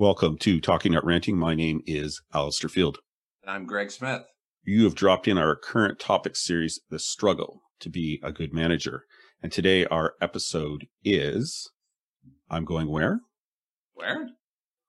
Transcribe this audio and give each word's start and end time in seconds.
Welcome 0.00 0.38
to 0.38 0.62
Talking 0.62 0.92
Not 0.92 1.04
Ranting. 1.04 1.36
My 1.36 1.54
name 1.54 1.82
is 1.84 2.22
Alistair 2.32 2.70
Field. 2.70 3.00
And 3.42 3.50
I'm 3.50 3.66
Greg 3.66 3.90
Smith. 3.90 4.22
You 4.64 4.84
have 4.84 4.94
dropped 4.94 5.28
in 5.28 5.36
our 5.36 5.54
current 5.54 5.98
topic 5.98 6.36
series, 6.36 6.80
The 6.88 6.98
Struggle 6.98 7.60
to 7.80 7.90
Be 7.90 8.18
a 8.22 8.32
Good 8.32 8.54
Manager. 8.54 9.04
And 9.42 9.52
today 9.52 9.84
our 9.84 10.14
episode 10.22 10.86
is 11.04 11.70
I'm 12.48 12.64
going 12.64 12.90
where? 12.90 13.20
Where? 13.92 14.30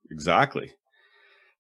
Exactly. 0.10 0.72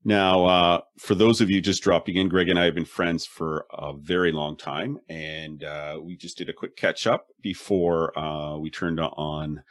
Now, 0.05 0.45
uh, 0.45 0.81
for 0.97 1.13
those 1.13 1.41
of 1.41 1.49
you 1.49 1.59
just 1.59 1.83
dropping 1.83 2.15
in, 2.15 2.29
Greg 2.29 2.47
and 2.47 2.57
I 2.57 2.63
have 2.63 2.75
been 2.75 2.86
friends 2.86 3.25
for 3.25 3.65
a 3.73 3.91
very 3.97 4.31
long 4.31 4.55
time, 4.55 4.97
and 5.09 5.61
uh, 5.65 5.99
we 6.02 6.15
just 6.15 6.38
did 6.38 6.47
a 6.47 6.54
quick 6.54 6.77
catch 6.77 7.05
up 7.05 7.27
before 7.41 8.18
uh, 8.18 8.55
we 8.55 8.70
turned 8.70 9.02
on 9.02 9.62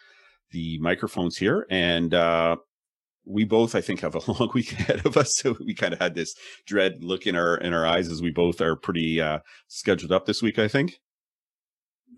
the 0.50 0.78
microphones 0.80 1.38
here. 1.38 1.66
And 1.70 2.12
uh, 2.12 2.56
we 3.24 3.44
both, 3.44 3.74
I 3.74 3.80
think, 3.80 4.00
have 4.00 4.14
a 4.14 4.32
long 4.32 4.50
week 4.54 4.72
ahead 4.72 5.06
of 5.06 5.16
us. 5.16 5.34
So 5.36 5.56
we 5.64 5.74
kind 5.74 5.92
of 5.92 6.00
had 6.00 6.14
this 6.14 6.34
dread 6.66 7.02
look 7.02 7.26
in 7.26 7.36
our 7.36 7.56
in 7.56 7.72
our 7.72 7.86
eyes 7.86 8.08
as 8.08 8.22
we 8.22 8.30
both 8.30 8.60
are 8.60 8.76
pretty 8.76 9.20
uh, 9.20 9.40
scheduled 9.68 10.12
up 10.12 10.26
this 10.26 10.42
week. 10.42 10.58
I 10.58 10.68
think. 10.68 11.00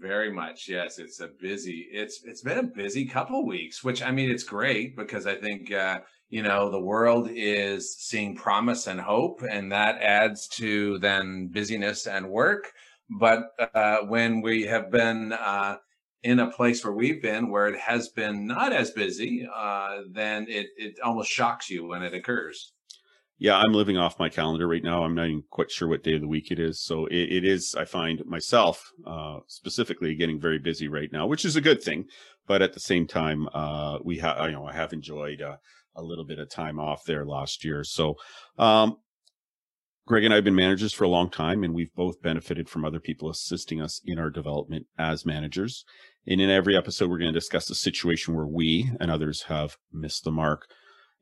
Very 0.01 0.33
much, 0.33 0.69
yes. 0.69 0.98
It's 0.98 1.20
a 1.20 1.29
busy. 1.29 1.87
It's 1.93 2.23
it's 2.24 2.43
been 2.43 2.59
a 2.59 2.65
busy 2.65 3.07
couple 3.07 3.46
weeks, 3.46 3.84
which 3.84 4.02
I 4.02 4.10
mean, 4.10 4.30
it's 4.30 4.43
great 4.43 4.96
because 4.96 5.29
I 5.29 5.37
think 5.37 5.70
uh, 5.70 6.01
you 6.29 6.43
know 6.43 6.70
the 6.70 6.80
world 6.80 7.29
is 7.30 7.96
seeing 7.98 8.34
promise 8.34 8.88
and 8.88 9.01
hope, 9.01 9.43
and 9.48 9.71
that 9.71 10.02
adds 10.02 10.48
to 10.57 10.98
then 10.98 11.48
busyness 11.52 12.09
and 12.09 12.30
work. 12.30 12.73
But 13.21 13.45
uh, 13.74 13.98
when 13.98 14.41
we 14.41 14.62
have 14.62 14.91
been 14.91 15.32
uh, 15.34 15.77
in 16.22 16.38
a 16.38 16.50
place 16.50 16.84
where 16.84 16.92
we've 16.92 17.20
been 17.20 17.50
where 17.50 17.66
it 17.66 17.78
has 17.78 18.08
been 18.08 18.46
not 18.46 18.73
as 18.73 18.90
busy, 18.90 19.46
uh, 19.54 20.02
then 20.10 20.46
it, 20.48 20.68
it 20.76 21.01
almost 21.01 21.30
shocks 21.30 21.68
you 21.68 21.87
when 21.87 22.02
it 22.02 22.14
occurs. 22.14 22.73
Yeah, 23.38 23.56
I'm 23.56 23.73
living 23.73 23.96
off 23.96 24.20
my 24.20 24.29
calendar 24.29 24.68
right 24.68 24.84
now. 24.84 25.02
I'm 25.02 25.16
not 25.16 25.26
even 25.26 25.42
quite 25.51 25.70
sure 25.70 25.88
what 25.88 26.04
day 26.04 26.14
of 26.14 26.20
the 26.20 26.29
week 26.29 26.52
it 26.52 26.60
is. 26.60 26.80
So 26.80 27.06
it, 27.06 27.16
it 27.16 27.45
is, 27.45 27.74
I 27.76 27.84
find 27.84 28.24
myself 28.24 28.92
uh, 29.04 29.38
specifically 29.48 30.14
getting 30.14 30.40
very 30.40 30.60
busy 30.60 30.87
right 30.87 31.10
now, 31.12 31.26
which 31.26 31.45
is 31.45 31.56
a 31.56 31.60
good 31.60 31.82
thing. 31.82 32.04
But 32.46 32.62
at 32.62 32.73
the 32.73 32.79
same 32.79 33.07
time, 33.07 33.48
uh, 33.52 33.98
we 34.04 34.18
have, 34.18 34.46
you 34.46 34.52
know, 34.52 34.66
I 34.66 34.74
have 34.74 34.92
enjoyed 34.92 35.42
uh, 35.42 35.57
a 35.96 36.02
little 36.02 36.24
bit 36.24 36.38
of 36.38 36.51
time 36.51 36.79
off 36.79 37.04
there 37.04 37.24
last 37.24 37.64
year. 37.64 37.82
So 37.82 38.14
um, 38.59 38.98
Greg 40.04 40.24
and 40.24 40.34
I 40.34 40.36
have 40.36 40.45
been 40.45 40.54
managers 40.56 40.92
for 40.92 41.04
a 41.04 41.08
long 41.08 41.30
time, 41.30 41.62
and 41.62 41.72
we've 41.72 41.95
both 41.95 42.20
benefited 42.22 42.68
from 42.68 42.84
other 42.84 42.98
people 42.98 43.30
assisting 43.30 43.80
us 43.80 44.00
in 44.04 44.18
our 44.18 44.30
development 44.30 44.86
as 44.98 45.24
managers. 45.24 45.84
And 46.26 46.40
in 46.40 46.50
every 46.50 46.76
episode, 46.76 47.08
we're 47.08 47.18
going 47.18 47.32
to 47.32 47.38
discuss 47.38 47.70
a 47.70 47.74
situation 47.74 48.34
where 48.34 48.46
we 48.46 48.90
and 48.98 49.12
others 49.12 49.42
have 49.42 49.76
missed 49.92 50.24
the 50.24 50.32
mark. 50.32 50.66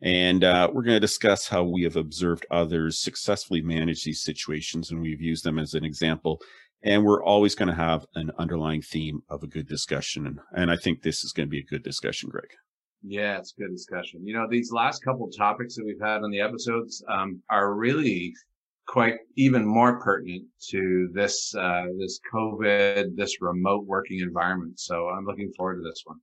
And 0.03 0.43
uh, 0.45 0.71
we're 0.73 0.83
going 0.83 0.97
to 0.97 1.01
discuss 1.01 1.49
how 1.49 1.63
we 1.63 1.83
have 1.83 1.97
observed 1.97 2.47
others 2.51 2.99
successfully 2.99 3.61
manage 3.61 4.05
these 4.05 4.23
situations, 4.23 4.91
and 4.91 5.03
we've 5.03 5.21
used 5.21 5.45
them 5.45 5.59
as 5.59 5.75
an 5.75 5.85
example. 5.85 6.41
And 6.83 7.05
we're 7.05 7.23
always 7.23 7.55
going 7.55 7.69
to 7.69 7.75
have 7.75 8.07
an 8.15 8.31
underlying 8.39 8.81
theme 8.81 9.21
of 9.29 9.43
a 9.43 9.47
good 9.47 9.69
discussion. 9.69 10.27
And, 10.27 10.41
and 10.53 10.71
I 10.71 10.77
think 10.77 11.03
this 11.03 11.23
is 11.23 11.33
going 11.33 11.49
to 11.49 11.51
be 11.51 11.61
a 11.61 11.71
good 11.71 11.83
discussion, 11.83 12.31
Greg. 12.31 12.49
Yeah, 13.03 13.37
it's 13.37 13.53
a 13.53 13.61
good 13.61 13.73
discussion. 13.73 14.27
You 14.27 14.33
know, 14.33 14.47
these 14.49 14.73
last 14.73 15.05
couple 15.05 15.29
topics 15.31 15.77
that 15.77 15.85
we've 15.85 16.01
had 16.01 16.23
on 16.23 16.31
the 16.31 16.41
episodes 16.41 17.05
um, 17.09 17.43
are 17.51 17.75
really 17.75 18.33
quite 18.91 19.15
even 19.37 19.65
more 19.65 20.01
pertinent 20.01 20.45
to 20.69 21.09
this 21.15 21.55
uh, 21.55 21.85
this 21.97 22.19
COVID, 22.35 23.17
this 23.17 23.41
remote 23.41 23.87
working 23.87 24.19
environment. 24.19 24.81
So 24.81 25.09
I'm 25.09 25.25
looking 25.25 25.53
forward 25.57 25.77
to 25.77 25.89
this 25.89 26.03
one. 26.05 26.19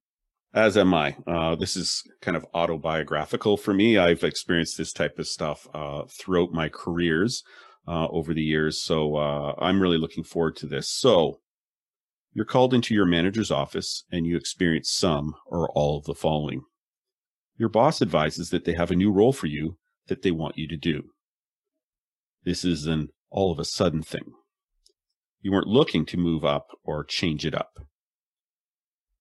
As 0.54 0.76
am 0.76 0.94
I. 0.94 1.16
Uh, 1.26 1.56
this 1.56 1.78
is 1.78 2.04
kind 2.22 2.36
of 2.36 2.46
autobiographical 2.54 3.56
for 3.56 3.74
me. 3.74 3.98
I've 3.98 4.24
experienced 4.24 4.78
this 4.78 4.92
type 4.92 5.18
of 5.18 5.28
stuff 5.28 5.66
uh, 5.74 6.03
throughout 6.09 6.52
my 6.52 6.68
careers 6.68 7.41
uh, 7.88 8.08
over 8.09 8.34
the 8.34 8.44
years. 8.44 8.81
So 8.81 9.16
uh, 9.16 9.53
I'm 9.59 9.81
really 9.81 9.97
looking 9.97 10.25
forward 10.25 10.58
to 10.58 10.66
this. 10.66 10.90
So 10.90 11.40
you're 12.34 12.44
called 12.44 12.74
into 12.74 12.94
your 12.94 13.06
manager's 13.06 13.52
office 13.52 14.03
and 14.12 14.25
you 14.25 14.36
experience 14.36 14.91
some 14.91 15.36
or 15.46 15.70
all 15.72 15.97
of 15.97 16.03
the 16.03 16.16
following. 16.16 16.64
Your 17.56 17.70
boss 17.70 18.02
advises 18.02 18.50
that 18.50 18.66
they 18.66 18.74
have 18.74 18.91
a 18.91 18.96
new 18.96 19.12
role 19.12 19.31
for 19.31 19.47
you 19.47 19.78
that 20.08 20.22
they 20.22 20.31
want 20.31 20.58
you 20.58 20.68
to 20.68 20.78
do. 20.78 21.03
This 22.47 22.63
is 22.63 22.85
an 22.85 23.09
all 23.30 23.52
of 23.52 23.59
a 23.59 23.66
sudden 23.66 24.02
thing. 24.02 24.31
You 25.41 25.52
weren't 25.52 25.68
looking 25.68 26.06
to 26.06 26.16
move 26.16 26.46
up 26.46 26.68
or 26.81 27.03
change 27.03 27.46
it 27.46 27.53
up. 27.53 27.85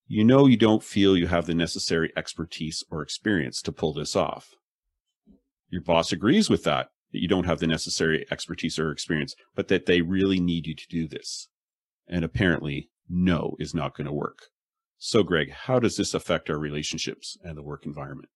You 0.07 0.23
know 0.23 0.47
you 0.47 0.57
don't 0.57 0.85
feel 0.85 1.17
you 1.17 1.27
have 1.27 1.47
the 1.47 1.53
necessary 1.53 2.13
expertise 2.17 2.85
or 2.89 3.03
experience 3.03 3.61
to 3.63 3.73
pull 3.73 3.93
this 3.93 4.15
off. 4.15 4.51
Your 5.69 5.83
boss 5.83 6.13
agrees 6.13 6.49
with 6.49 6.63
that, 6.63 6.91
that 7.13 7.21
you 7.21 7.27
don't 7.27 7.47
have 7.47 7.59
the 7.59 7.67
necessary 7.67 8.25
expertise 8.31 8.79
or 8.79 8.93
experience, 8.93 9.35
but 9.57 9.67
that 9.67 9.87
they 9.87 10.03
really 10.03 10.39
need 10.39 10.69
you 10.69 10.77
to 10.77 10.87
do 10.89 11.09
this. 11.09 11.49
And 12.07 12.25
apparently, 12.25 12.91
no 13.09 13.57
is 13.59 13.75
not 13.75 13.97
going 13.97 14.07
to 14.07 14.13
work. 14.13 14.39
So, 14.99 15.25
Greg, 15.25 15.51
how 15.51 15.81
does 15.81 15.97
this 15.97 16.15
affect 16.15 16.49
our 16.49 16.61
relationships 16.61 17.37
and 17.43 17.59
the 17.59 17.65
work 17.65 17.87
environment? 17.87 18.29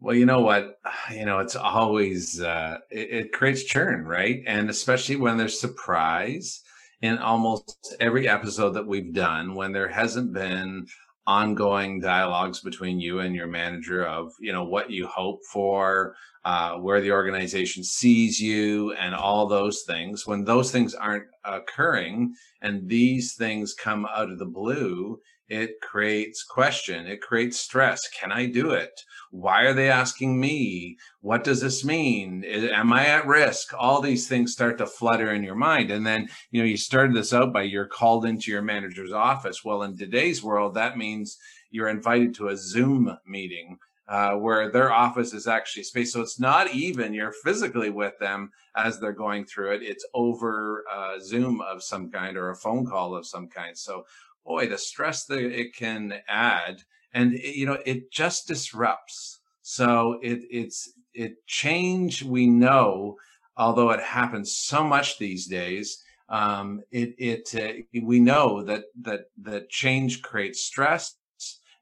Well, 0.00 0.14
you 0.14 0.26
know 0.26 0.40
what? 0.40 0.78
You 1.10 1.24
know, 1.24 1.38
it's 1.38 1.56
always 1.56 2.38
uh, 2.40 2.78
it, 2.90 3.10
it, 3.10 3.32
creates 3.32 3.64
churn, 3.64 4.04
right? 4.04 4.42
And 4.46 4.68
especially 4.68 5.16
when 5.16 5.38
there's 5.38 5.58
surprise 5.58 6.60
in 7.00 7.16
almost 7.16 7.96
every 7.98 8.28
episode 8.28 8.72
that 8.72 8.86
we've 8.86 9.14
done, 9.14 9.54
when 9.54 9.72
there 9.72 9.88
hasn't 9.88 10.34
been 10.34 10.86
ongoing 11.26 12.00
dialogues 12.00 12.60
between 12.60 13.00
you 13.00 13.20
and 13.20 13.34
your 13.34 13.46
manager 13.46 14.06
of 14.06 14.32
you 14.38 14.52
know 14.52 14.64
what 14.64 14.90
you 14.90 15.06
hope 15.06 15.40
for, 15.50 16.14
uh, 16.44 16.74
where 16.76 17.00
the 17.00 17.12
organization 17.12 17.82
sees 17.82 18.38
you, 18.38 18.92
and 18.92 19.14
all 19.14 19.46
those 19.46 19.82
things. 19.86 20.26
When 20.26 20.44
those 20.44 20.70
things 20.70 20.94
aren't 20.94 21.24
occurring, 21.44 22.34
and 22.60 22.86
these 22.86 23.34
things 23.34 23.72
come 23.72 24.06
out 24.14 24.30
of 24.30 24.38
the 24.38 24.46
blue, 24.46 25.18
it 25.48 25.80
creates 25.80 26.44
question. 26.44 27.06
It 27.06 27.22
creates 27.22 27.58
stress. 27.58 28.08
Can 28.08 28.32
i 28.32 28.46
do 28.46 28.70
it? 28.70 29.00
Why 29.30 29.62
are 29.62 29.74
they 29.74 29.90
asking 29.90 30.38
me? 30.38 30.96
What 31.20 31.44
does 31.44 31.60
this 31.60 31.84
mean? 31.84 32.44
Am 32.44 32.92
i 32.92 33.06
at 33.06 33.26
risk? 33.26 33.72
All 33.74 34.00
these 34.00 34.28
things 34.28 34.52
start 34.52 34.78
to 34.78 34.86
flutter 34.86 35.32
in 35.32 35.42
your 35.42 35.54
mind. 35.54 35.90
And 35.90 36.06
then 36.06 36.28
you 36.50 36.60
know 36.60 36.66
you 36.66 36.76
started 36.76 37.16
this 37.16 37.32
out 37.32 37.52
by 37.52 37.62
you're 37.62 37.86
called 37.86 38.26
into 38.26 38.50
your 38.50 38.62
manager's 38.62 39.12
office. 39.12 39.64
Well 39.64 39.82
in 39.82 39.96
today's 39.96 40.42
world 40.42 40.74
that 40.74 40.98
means 40.98 41.38
you're 41.70 41.88
invited 41.88 42.34
to 42.36 42.48
a 42.48 42.56
zoom 42.56 43.16
meeting 43.26 43.78
uh, 44.08 44.32
where 44.32 44.70
their 44.70 44.90
office 44.90 45.34
is 45.34 45.46
actually 45.46 45.82
space. 45.82 46.12
So 46.12 46.22
it's 46.22 46.40
not 46.40 46.72
even 46.72 47.12
you're 47.12 47.34
physically 47.44 47.90
with 47.90 48.18
them 48.18 48.50
as 48.74 48.98
they're 48.98 49.12
going 49.12 49.44
through 49.44 49.72
it. 49.72 49.82
It's 49.82 50.06
over 50.14 50.84
uh, 50.90 51.18
Zoom 51.20 51.60
of 51.60 51.82
some 51.82 52.10
kind 52.10 52.36
or 52.38 52.50
a 52.50 52.56
phone 52.56 52.86
call 52.86 53.14
of 53.14 53.26
some 53.26 53.48
kind. 53.48 53.76
So 53.76 54.04
boy, 54.48 54.66
the 54.66 54.78
stress 54.78 55.26
that 55.26 55.38
it 55.38 55.76
can 55.76 56.14
add, 56.28 56.82
and 57.12 57.34
it, 57.34 57.54
you 57.56 57.66
know, 57.66 57.78
it 57.86 58.10
just 58.10 58.48
disrupts. 58.48 59.40
So 59.62 60.18
it 60.22 60.40
it's 60.50 60.90
it 61.14 61.46
change 61.46 62.22
we 62.22 62.46
know, 62.46 63.16
although 63.56 63.90
it 63.90 64.00
happens 64.00 64.56
so 64.56 64.82
much 64.82 65.18
these 65.18 65.46
days. 65.46 66.02
Um, 66.30 66.80
it 66.90 67.14
it 67.18 67.54
uh, 67.54 68.00
we 68.02 68.20
know 68.20 68.64
that 68.64 68.84
that 69.02 69.26
that 69.42 69.70
change 69.70 70.22
creates 70.22 70.64
stress 70.64 71.14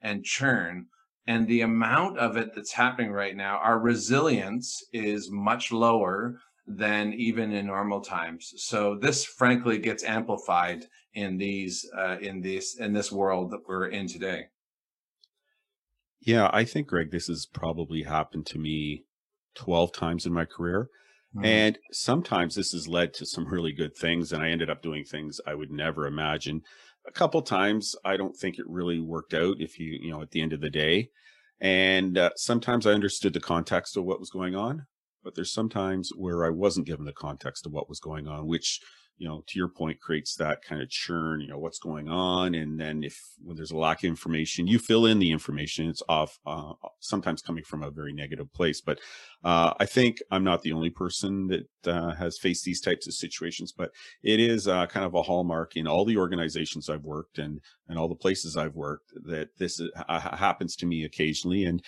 and 0.03 0.25
churn 0.25 0.87
and 1.26 1.49
the 1.49 1.62
amount 1.62 2.19
of 2.19 2.37
it 2.37 2.55
that's 2.55 2.72
happening 2.72 3.10
right 3.10 3.37
now 3.37 3.56
our 3.56 3.78
resilience 3.78 4.84
is 4.93 5.31
much 5.31 5.72
lower 5.72 6.38
than 6.66 7.12
even 7.15 7.53
in 7.53 7.66
normal 7.66 8.00
times 8.00 8.53
so 8.56 8.97
this 8.97 9.25
frankly 9.25 9.78
gets 9.78 10.05
amplified 10.05 10.84
in 11.16 11.38
these 11.38 11.84
uh, 11.97 12.19
in 12.21 12.43
this 12.43 12.79
in 12.79 12.93
this 12.93 13.11
world 13.11 13.50
that 13.50 13.67
we're 13.67 13.88
in 13.88 14.06
today. 14.06 14.44
Yeah, 16.20 16.50
I 16.52 16.64
think 16.64 16.88
Greg, 16.88 17.11
this 17.11 17.26
has 17.26 17.46
probably 17.46 18.02
happened 18.02 18.46
to 18.46 18.58
me 18.58 19.05
twelve 19.55 19.93
times 19.93 20.26
in 20.26 20.32
my 20.32 20.44
career. 20.44 20.88
Mm-hmm. 21.35 21.44
And 21.44 21.79
sometimes 21.90 22.55
this 22.55 22.73
has 22.73 22.87
led 22.87 23.12
to 23.14 23.26
some 23.26 23.46
really 23.46 23.73
good 23.73 23.96
things, 23.96 24.32
and 24.32 24.43
I 24.43 24.50
ended 24.50 24.70
up 24.70 24.82
doing 24.82 25.05
things 25.05 25.40
I 25.46 25.55
would 25.55 25.70
never 25.70 26.06
imagine. 26.06 26.61
A 27.08 27.12
couple 27.12 27.43
times, 27.43 27.94
I 28.05 28.17
don't 28.17 28.37
think 28.37 28.58
it 28.58 28.67
really 28.69 29.00
worked 29.00 29.35
out. 29.35 29.56
If 29.58 29.79
you, 29.79 29.99
you 30.00 30.11
know, 30.11 30.23
at 30.23 30.31
the 30.31 30.43
end 30.43 30.52
of 30.52 30.61
the 30.61 30.70
day, 30.70 31.08
and 31.61 32.19
uh, 32.19 32.31
sometimes 32.37 32.87
I 32.87 32.93
understood 32.93 33.32
the 33.32 33.40
context 33.40 33.96
of 33.96 34.05
what 34.05 34.20
was 34.20 34.31
going 34.31 34.55
on, 34.55 34.87
but 35.25 35.35
there's 35.35 35.52
sometimes 35.52 36.11
where 36.17 36.44
I 36.44 36.50
wasn't 36.50 36.87
given 36.87 37.06
the 37.06 37.12
context 37.12 37.64
of 37.64 37.73
what 37.73 37.88
was 37.88 38.00
going 38.00 38.29
on, 38.29 38.46
which 38.46 38.81
you 39.18 39.26
know, 39.26 39.42
to 39.46 39.58
your 39.58 39.68
point, 39.68 40.00
creates 40.00 40.34
that 40.36 40.62
kind 40.62 40.82
of 40.82 40.90
churn, 40.90 41.40
you 41.40 41.48
know, 41.48 41.58
what's 41.58 41.78
going 41.78 42.08
on. 42.08 42.54
And 42.54 42.78
then 42.78 43.02
if, 43.02 43.18
when 43.42 43.56
there's 43.56 43.70
a 43.70 43.76
lack 43.76 44.00
of 44.00 44.08
information, 44.08 44.66
you 44.66 44.78
fill 44.78 45.06
in 45.06 45.18
the 45.18 45.32
information. 45.32 45.88
It's 45.88 46.02
off, 46.08 46.38
uh, 46.46 46.72
sometimes 47.00 47.40
coming 47.40 47.64
from 47.64 47.82
a 47.82 47.90
very 47.90 48.12
negative 48.12 48.52
place. 48.52 48.80
But, 48.80 48.98
uh, 49.42 49.72
I 49.80 49.86
think 49.86 50.18
I'm 50.30 50.44
not 50.44 50.62
the 50.62 50.72
only 50.72 50.90
person 50.90 51.46
that, 51.48 51.68
uh, 51.86 52.14
has 52.14 52.38
faced 52.38 52.64
these 52.64 52.80
types 52.80 53.06
of 53.06 53.14
situations, 53.14 53.72
but 53.72 53.90
it 54.22 54.38
is, 54.38 54.68
uh, 54.68 54.86
kind 54.86 55.06
of 55.06 55.14
a 55.14 55.22
hallmark 55.22 55.76
in 55.76 55.86
all 55.86 56.04
the 56.04 56.18
organizations 56.18 56.90
I've 56.90 57.04
worked 57.04 57.38
and, 57.38 57.60
and 57.88 57.98
all 57.98 58.08
the 58.08 58.14
places 58.14 58.56
I've 58.56 58.74
worked 58.74 59.12
that 59.24 59.48
this 59.56 59.80
uh, 59.80 60.36
happens 60.36 60.76
to 60.76 60.86
me 60.86 61.04
occasionally. 61.04 61.64
And, 61.64 61.82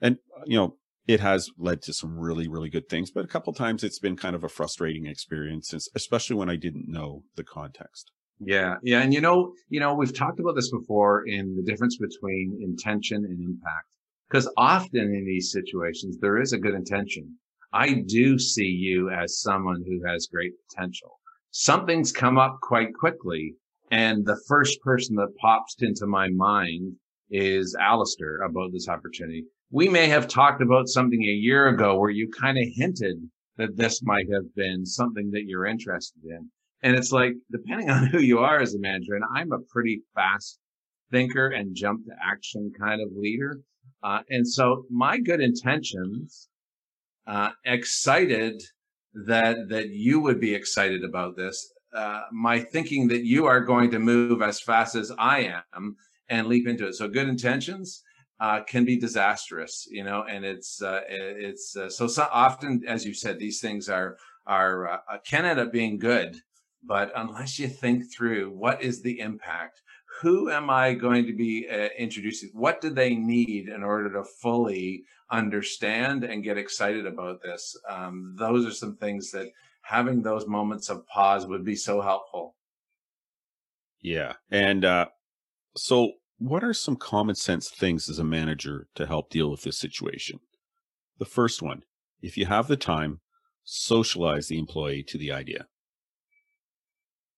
and, 0.00 0.18
you 0.44 0.58
know, 0.58 0.76
it 1.06 1.20
has 1.20 1.50
led 1.58 1.82
to 1.82 1.92
some 1.92 2.18
really, 2.18 2.48
really 2.48 2.70
good 2.70 2.88
things. 2.88 3.10
But 3.10 3.24
a 3.24 3.28
couple 3.28 3.52
times 3.52 3.84
it's 3.84 3.98
been 3.98 4.16
kind 4.16 4.34
of 4.34 4.44
a 4.44 4.48
frustrating 4.48 5.06
experience, 5.06 5.72
especially 5.94 6.36
when 6.36 6.48
I 6.48 6.56
didn't 6.56 6.88
know 6.88 7.24
the 7.36 7.44
context. 7.44 8.10
Yeah, 8.40 8.76
yeah, 8.82 9.00
and 9.00 9.14
you 9.14 9.20
know, 9.20 9.52
you 9.68 9.80
know, 9.80 9.94
we've 9.94 10.16
talked 10.16 10.40
about 10.40 10.56
this 10.56 10.70
before 10.70 11.26
in 11.26 11.54
the 11.54 11.62
difference 11.62 11.98
between 11.98 12.58
intention 12.60 13.24
and 13.24 13.40
impact. 13.40 13.86
Because 14.28 14.50
often 14.56 15.14
in 15.14 15.24
these 15.26 15.52
situations, 15.52 16.18
there 16.18 16.40
is 16.40 16.52
a 16.52 16.58
good 16.58 16.74
intention. 16.74 17.36
I 17.72 18.02
do 18.06 18.38
see 18.38 18.66
you 18.66 19.10
as 19.10 19.40
someone 19.40 19.84
who 19.86 20.02
has 20.06 20.26
great 20.26 20.52
potential. 20.68 21.20
Something's 21.50 22.10
come 22.10 22.38
up 22.38 22.58
quite 22.60 22.94
quickly, 22.94 23.54
and 23.90 24.24
the 24.24 24.40
first 24.48 24.80
person 24.80 25.14
that 25.16 25.36
pops 25.40 25.76
into 25.80 26.06
my 26.06 26.28
mind 26.30 26.94
is 27.30 27.76
Alistair 27.78 28.42
about 28.42 28.72
this 28.72 28.88
opportunity. 28.88 29.44
We 29.74 29.88
may 29.88 30.06
have 30.06 30.28
talked 30.28 30.62
about 30.62 30.86
something 30.86 31.20
a 31.20 31.26
year 31.26 31.66
ago 31.66 31.98
where 31.98 32.10
you 32.10 32.30
kind 32.30 32.58
of 32.58 32.68
hinted 32.76 33.16
that 33.56 33.76
this 33.76 34.04
might 34.04 34.30
have 34.32 34.54
been 34.54 34.86
something 34.86 35.32
that 35.32 35.46
you're 35.46 35.66
interested 35.66 36.22
in. 36.22 36.48
And 36.84 36.94
it's 36.94 37.10
like, 37.10 37.32
depending 37.50 37.90
on 37.90 38.06
who 38.12 38.20
you 38.20 38.38
are 38.38 38.60
as 38.60 38.76
a 38.76 38.78
manager, 38.78 39.16
and 39.16 39.24
I'm 39.34 39.50
a 39.50 39.58
pretty 39.68 40.02
fast 40.14 40.60
thinker 41.10 41.48
and 41.48 41.74
jump 41.74 42.06
to 42.06 42.12
action 42.24 42.70
kind 42.78 43.02
of 43.02 43.08
leader. 43.16 43.62
Uh, 44.04 44.20
and 44.30 44.46
so 44.46 44.84
my 44.90 45.18
good 45.18 45.40
intentions, 45.40 46.48
uh, 47.26 47.50
excited 47.64 48.62
that, 49.26 49.56
that 49.70 49.88
you 49.88 50.20
would 50.20 50.38
be 50.38 50.54
excited 50.54 51.02
about 51.02 51.36
this. 51.36 51.72
Uh, 51.92 52.22
my 52.30 52.60
thinking 52.60 53.08
that 53.08 53.24
you 53.24 53.46
are 53.46 53.60
going 53.60 53.90
to 53.90 53.98
move 53.98 54.40
as 54.40 54.60
fast 54.60 54.94
as 54.94 55.10
I 55.18 55.50
am 55.74 55.96
and 56.28 56.46
leap 56.46 56.68
into 56.68 56.86
it. 56.86 56.94
So 56.94 57.08
good 57.08 57.28
intentions 57.28 58.04
uh, 58.40 58.62
can 58.64 58.84
be 58.84 58.96
disastrous, 58.96 59.86
you 59.90 60.04
know, 60.04 60.24
and 60.28 60.44
it's 60.44 60.82
uh, 60.82 61.00
it's 61.08 61.76
uh, 61.76 61.88
so, 61.88 62.06
so, 62.06 62.26
often, 62.32 62.82
as 62.86 63.04
you 63.04 63.14
said, 63.14 63.38
these 63.38 63.60
things 63.60 63.88
are 63.88 64.16
are 64.46 64.88
uh, 64.88 65.18
can 65.24 65.44
end 65.44 65.60
up 65.60 65.72
being 65.72 65.98
good, 65.98 66.36
but 66.82 67.12
unless 67.16 67.58
you 67.58 67.68
think 67.68 68.12
through 68.12 68.50
what 68.50 68.82
is 68.82 69.02
the 69.02 69.20
impact, 69.20 69.82
who 70.20 70.50
am 70.50 70.68
I 70.68 70.94
going 70.94 71.26
to 71.26 71.32
be 71.32 71.68
uh, 71.68 71.88
introducing? 71.98 72.50
What 72.52 72.80
do 72.80 72.90
they 72.90 73.14
need 73.14 73.68
in 73.68 73.82
order 73.82 74.12
to 74.12 74.24
fully 74.24 75.04
understand 75.30 76.24
and 76.24 76.44
get 76.44 76.58
excited 76.58 77.06
about 77.06 77.40
this? 77.42 77.76
Um, 77.88 78.34
those 78.36 78.66
are 78.66 78.72
some 78.72 78.96
things 78.96 79.30
that 79.30 79.48
having 79.82 80.22
those 80.22 80.46
moments 80.46 80.88
of 80.88 81.06
pause 81.06 81.46
would 81.46 81.64
be 81.64 81.76
so 81.76 82.00
helpful. 82.00 82.54
Yeah, 84.00 84.34
and 84.50 84.84
uh, 84.84 85.06
so 85.76 86.12
what 86.38 86.64
are 86.64 86.74
some 86.74 86.96
common 86.96 87.34
sense 87.34 87.70
things 87.70 88.08
as 88.08 88.18
a 88.18 88.24
manager 88.24 88.88
to 88.94 89.06
help 89.06 89.30
deal 89.30 89.50
with 89.50 89.62
this 89.62 89.78
situation? 89.78 90.40
The 91.18 91.24
first 91.24 91.62
one, 91.62 91.82
if 92.20 92.36
you 92.36 92.46
have 92.46 92.66
the 92.66 92.76
time, 92.76 93.20
socialize 93.64 94.48
the 94.48 94.58
employee 94.58 95.04
to 95.08 95.18
the 95.18 95.32
idea. 95.32 95.66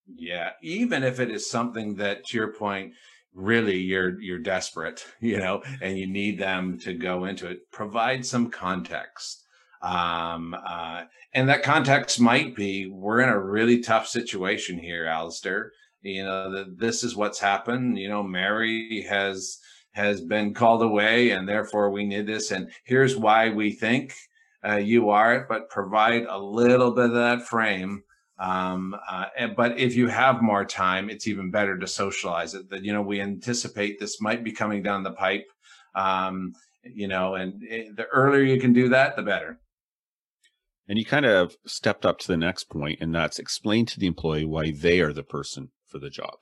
Yeah, 0.06 0.50
even 0.62 1.02
if 1.02 1.20
it 1.20 1.30
is 1.30 1.50
something 1.50 1.96
that 1.96 2.24
to 2.26 2.36
your 2.36 2.52
point, 2.52 2.92
really 3.34 3.76
you're 3.76 4.20
you're 4.20 4.38
desperate, 4.38 5.04
you 5.20 5.38
know, 5.38 5.62
and 5.82 5.98
you 5.98 6.06
need 6.06 6.38
them 6.38 6.78
to 6.80 6.94
go 6.94 7.24
into 7.24 7.48
it, 7.48 7.70
provide 7.72 8.24
some 8.24 8.50
context. 8.50 9.42
Um, 9.82 10.56
uh, 10.66 11.02
and 11.34 11.48
that 11.48 11.62
context 11.62 12.18
might 12.18 12.56
be 12.56 12.86
we're 12.86 13.20
in 13.20 13.28
a 13.28 13.38
really 13.38 13.80
tough 13.80 14.06
situation 14.08 14.78
here, 14.78 15.04
Alistair 15.06 15.72
you 16.02 16.24
know 16.24 16.50
that 16.52 16.78
this 16.78 17.02
is 17.02 17.16
what's 17.16 17.38
happened 17.38 17.98
you 17.98 18.08
know 18.08 18.22
mary 18.22 19.04
has 19.08 19.58
has 19.92 20.20
been 20.20 20.52
called 20.52 20.82
away 20.82 21.30
and 21.30 21.48
therefore 21.48 21.90
we 21.90 22.04
need 22.04 22.26
this 22.26 22.50
and 22.50 22.70
here's 22.84 23.16
why 23.16 23.50
we 23.50 23.72
think 23.72 24.14
uh, 24.66 24.76
you 24.76 25.10
are 25.10 25.34
it 25.34 25.46
but 25.48 25.70
provide 25.70 26.24
a 26.24 26.38
little 26.38 26.92
bit 26.92 27.06
of 27.06 27.14
that 27.14 27.42
frame 27.42 28.02
um, 28.38 28.94
uh, 29.08 29.26
but 29.56 29.78
if 29.78 29.96
you 29.96 30.08
have 30.08 30.42
more 30.42 30.64
time 30.64 31.08
it's 31.08 31.26
even 31.26 31.50
better 31.50 31.78
to 31.78 31.86
socialize 31.86 32.54
it 32.54 32.68
that 32.68 32.84
you 32.84 32.92
know 32.92 33.02
we 33.02 33.20
anticipate 33.20 33.98
this 33.98 34.20
might 34.20 34.44
be 34.44 34.52
coming 34.52 34.82
down 34.82 35.02
the 35.02 35.12
pipe 35.12 35.46
um, 35.94 36.52
you 36.94 37.08
know 37.08 37.34
and 37.34 37.62
it, 37.62 37.88
eh, 37.88 37.90
the 37.96 38.04
earlier 38.06 38.42
you 38.42 38.60
can 38.60 38.72
do 38.72 38.88
that 38.88 39.16
the 39.16 39.22
better. 39.22 39.58
And 40.88 40.98
you 40.98 41.04
kind 41.04 41.26
of 41.26 41.56
stepped 41.66 42.06
up 42.06 42.18
to 42.20 42.28
the 42.28 42.36
next 42.36 42.70
point 42.70 42.98
and 43.00 43.12
that's 43.14 43.40
explain 43.40 43.86
to 43.86 43.98
the 43.98 44.06
employee 44.06 44.44
why 44.44 44.70
they 44.70 45.00
are 45.00 45.12
the 45.12 45.24
person 45.24 45.70
for 45.88 45.98
the 45.98 46.10
job. 46.10 46.34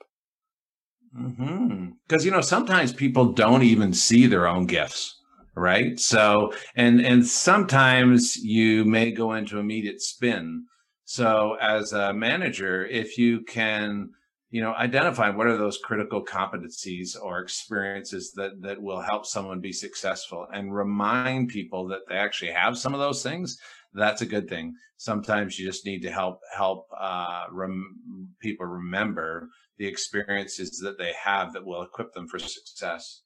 Because 1.13 1.39
mm-hmm. 1.39 2.25
you 2.25 2.31
know 2.31 2.41
sometimes 2.41 2.91
people 2.91 3.31
don't 3.31 3.63
even 3.63 3.93
see 3.93 4.27
their 4.27 4.47
own 4.47 4.65
gifts, 4.65 5.17
right? 5.55 5.97
So 5.99 6.53
and 6.75 6.99
and 6.99 7.25
sometimes 7.25 8.35
you 8.35 8.83
may 8.83 9.11
go 9.11 9.33
into 9.33 9.59
immediate 9.59 10.01
spin. 10.01 10.65
So 11.05 11.55
as 11.61 11.93
a 11.93 12.13
manager, 12.13 12.85
if 12.85 13.17
you 13.17 13.41
can 13.43 14.09
you 14.49 14.61
know 14.61 14.73
identify 14.73 15.29
what 15.29 15.47
are 15.47 15.57
those 15.57 15.77
critical 15.77 16.23
competencies 16.23 17.15
or 17.21 17.39
experiences 17.39 18.33
that 18.35 18.61
that 18.61 18.81
will 18.81 19.01
help 19.01 19.25
someone 19.25 19.61
be 19.61 19.71
successful 19.71 20.47
and 20.53 20.75
remind 20.75 21.47
people 21.47 21.87
that 21.87 22.01
they 22.09 22.15
actually 22.15 22.51
have 22.51 22.77
some 22.77 22.93
of 22.93 22.99
those 22.99 23.23
things 23.23 23.57
that's 23.95 24.21
a 24.21 24.25
good 24.25 24.47
thing. 24.47 24.75
Sometimes 24.97 25.57
you 25.57 25.65
just 25.65 25.85
need 25.85 26.01
to 26.01 26.11
help 26.11 26.39
help 26.55 26.87
uh, 26.97 27.45
rem- 27.51 28.29
people 28.39 28.65
remember 28.65 29.49
the 29.77 29.87
experiences 29.87 30.79
that 30.83 30.97
they 30.97 31.13
have 31.21 31.53
that 31.53 31.65
will 31.65 31.81
equip 31.81 32.13
them 32.13 32.27
for 32.27 32.39
success. 32.39 33.21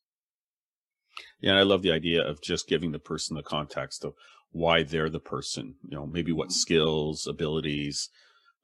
Yeah, 1.42 1.58
I 1.58 1.64
love 1.64 1.82
the 1.82 1.92
idea 1.92 2.26
of 2.26 2.42
just 2.42 2.68
giving 2.68 2.92
the 2.92 3.00
person 3.00 3.36
the 3.36 3.44
context 3.44 4.04
of 4.04 4.14
why 4.52 4.84
they're 4.84 5.10
the 5.10 5.20
person. 5.20 5.76
You 5.88 5.98
know, 5.98 6.08
maybe 6.08 6.32
what 6.32 6.52
skills, 6.52 7.28
abilities, 7.28 8.10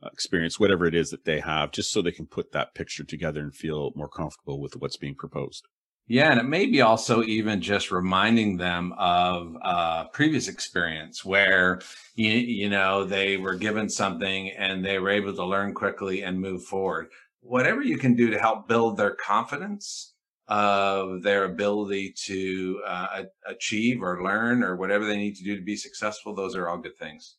uh, 0.03 0.09
experience, 0.11 0.59
whatever 0.59 0.85
it 0.85 0.95
is 0.95 1.09
that 1.11 1.25
they 1.25 1.39
have, 1.39 1.71
just 1.71 1.91
so 1.91 2.01
they 2.01 2.11
can 2.11 2.27
put 2.27 2.51
that 2.51 2.73
picture 2.73 3.03
together 3.03 3.41
and 3.41 3.53
feel 3.53 3.91
more 3.95 4.09
comfortable 4.09 4.59
with 4.59 4.75
what's 4.77 4.97
being 4.97 5.15
proposed. 5.15 5.67
Yeah, 6.07 6.29
and 6.29 6.39
it 6.39 6.43
may 6.43 6.67
be 6.67 6.81
also 6.81 7.23
even 7.23 7.61
just 7.61 7.89
reminding 7.89 8.57
them 8.57 8.93
of 8.97 9.55
a 9.61 10.05
previous 10.13 10.47
experience 10.47 11.25
where 11.25 11.81
you, 12.13 12.29
you 12.31 12.69
know 12.69 13.05
they 13.05 13.37
were 13.37 13.55
given 13.55 13.89
something 13.89 14.51
and 14.51 14.85
they 14.85 14.99
were 14.99 15.09
able 15.09 15.33
to 15.33 15.43
learn 15.43 15.73
quickly 15.73 16.21
and 16.21 16.39
move 16.39 16.63
forward. 16.63 17.07
Whatever 17.41 17.81
you 17.81 17.97
can 17.97 18.15
do 18.15 18.29
to 18.29 18.39
help 18.39 18.67
build 18.67 18.97
their 18.97 19.15
confidence 19.15 20.13
of 20.47 21.23
their 21.23 21.45
ability 21.45 22.13
to 22.25 22.81
uh, 22.85 23.23
achieve 23.47 24.03
or 24.03 24.23
learn 24.23 24.63
or 24.63 24.75
whatever 24.75 25.05
they 25.05 25.17
need 25.17 25.35
to 25.37 25.43
do 25.43 25.55
to 25.55 25.63
be 25.63 25.75
successful, 25.75 26.35
those 26.35 26.55
are 26.55 26.69
all 26.69 26.77
good 26.77 26.97
things 26.99 27.37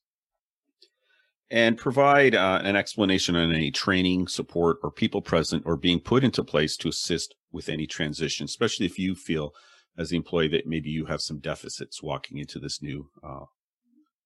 and 1.50 1.78
provide 1.78 2.34
uh, 2.34 2.60
an 2.64 2.76
explanation 2.76 3.36
on 3.36 3.52
any 3.52 3.70
training, 3.70 4.26
support, 4.26 4.78
or 4.82 4.90
people 4.90 5.22
present 5.22 5.62
or 5.64 5.76
being 5.76 6.00
put 6.00 6.24
into 6.24 6.42
place 6.42 6.76
to 6.76 6.88
assist 6.88 7.34
with 7.52 7.68
any 7.68 7.86
transition, 7.86 8.44
especially 8.44 8.86
if 8.86 8.98
you 8.98 9.14
feel 9.14 9.52
as 9.98 10.10
the 10.10 10.16
employee 10.16 10.48
that 10.48 10.66
maybe 10.66 10.90
you 10.90 11.06
have 11.06 11.20
some 11.20 11.38
deficits 11.38 12.02
walking 12.02 12.38
into 12.38 12.58
this 12.58 12.82
new 12.82 13.08
uh, 13.22 13.44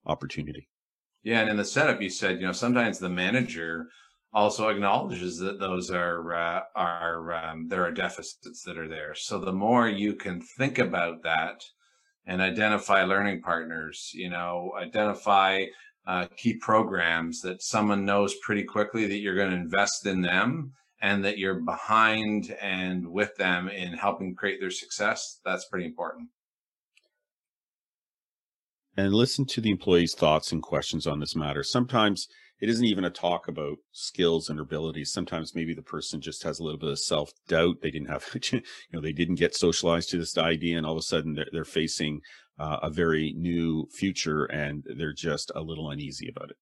opportunity. 0.07 0.69
Yeah, 1.23 1.41
and 1.41 1.51
in 1.51 1.57
the 1.57 1.65
setup, 1.65 2.01
you 2.01 2.09
said 2.09 2.41
you 2.41 2.47
know 2.47 2.53
sometimes 2.53 2.99
the 2.99 3.11
manager 3.11 3.89
also 4.33 4.69
acknowledges 4.69 5.39
that 5.39 5.61
those 5.61 5.91
are 5.91 6.35
uh, 6.35 6.61
are 6.75 7.33
um, 7.35 7.69
there 7.69 7.85
are 7.85 7.93
deficits 7.93 8.63
that 8.65 8.79
are 8.79 8.89
there. 8.89 9.15
So 9.15 9.39
the 9.39 9.53
more 9.53 9.89
you 9.89 10.15
can 10.15 10.41
think 10.41 10.79
about 10.79 11.23
that 11.25 11.63
and 12.27 12.41
identify 12.41 13.05
learning 13.05 13.43
partners, 13.43 14.11
you 14.15 14.31
know, 14.31 14.73
identify 14.81 15.65
uh, 16.07 16.27
key 16.37 16.55
programs 16.55 17.41
that 17.41 17.63
someone 17.63 18.05
knows 18.05 18.35
pretty 18.43 18.65
quickly 18.65 19.07
that 19.07 19.19
you're 19.19 19.37
going 19.37 19.51
to 19.51 19.57
invest 19.57 20.07
in 20.07 20.23
them 20.23 20.73
and 21.03 21.25
that 21.25 21.39
you're 21.39 21.61
behind 21.61 22.57
and 22.61 23.07
with 23.07 23.35
them 23.37 23.69
in 23.69 23.93
helping 23.93 24.35
create 24.35 24.61
their 24.61 24.71
success, 24.71 25.41
that's 25.45 25.67
pretty 25.67 25.87
important. 25.87 26.29
And 28.97 29.15
listen 29.15 29.47
to 29.47 29.61
the 29.61 29.71
employee's 29.71 30.15
thoughts 30.15 30.53
and 30.53 30.63
questions 30.63 31.07
on 31.07 31.21
this 31.21 31.37
matter. 31.37 31.63
Sometimes 31.63 32.27
it 32.61 32.69
isn't 32.69 32.85
even 32.85 33.05
a 33.05 33.11
talk 33.11 33.49
about 33.49 33.79
skills 33.93 34.51
and 34.51 34.61
abilities. 34.61 35.13
Sometimes 35.13 35.55
maybe 35.55 35.73
the 35.73 35.83
person 35.83 36.21
just 36.21 36.43
has 36.43 36.59
a 36.59 36.63
little 36.63 36.79
bit 36.79 36.91
of 36.91 36.99
self 36.99 37.31
doubt. 37.49 37.77
They 37.81 37.91
didn't 37.91 38.11
have, 38.11 38.27
you 38.53 38.61
know, 38.93 39.01
they 39.01 39.13
didn't 39.13 39.37
get 39.37 39.57
socialized 39.57 40.11
to 40.11 40.19
this 40.19 40.37
idea, 40.37 40.77
and 40.77 40.85
all 40.85 40.93
of 40.93 40.99
a 40.99 41.03
sudden 41.03 41.35
they're, 41.35 41.49
they're 41.53 41.65
facing 41.65 42.21
uh, 42.61 42.79
a 42.83 42.91
very 42.91 43.33
new 43.39 43.89
future 43.91 44.45
and 44.45 44.85
they're 44.99 45.15
just 45.15 45.51
a 45.55 45.61
little 45.61 45.91
uneasy 45.91 46.29
about 46.29 46.51
it. 46.51 46.57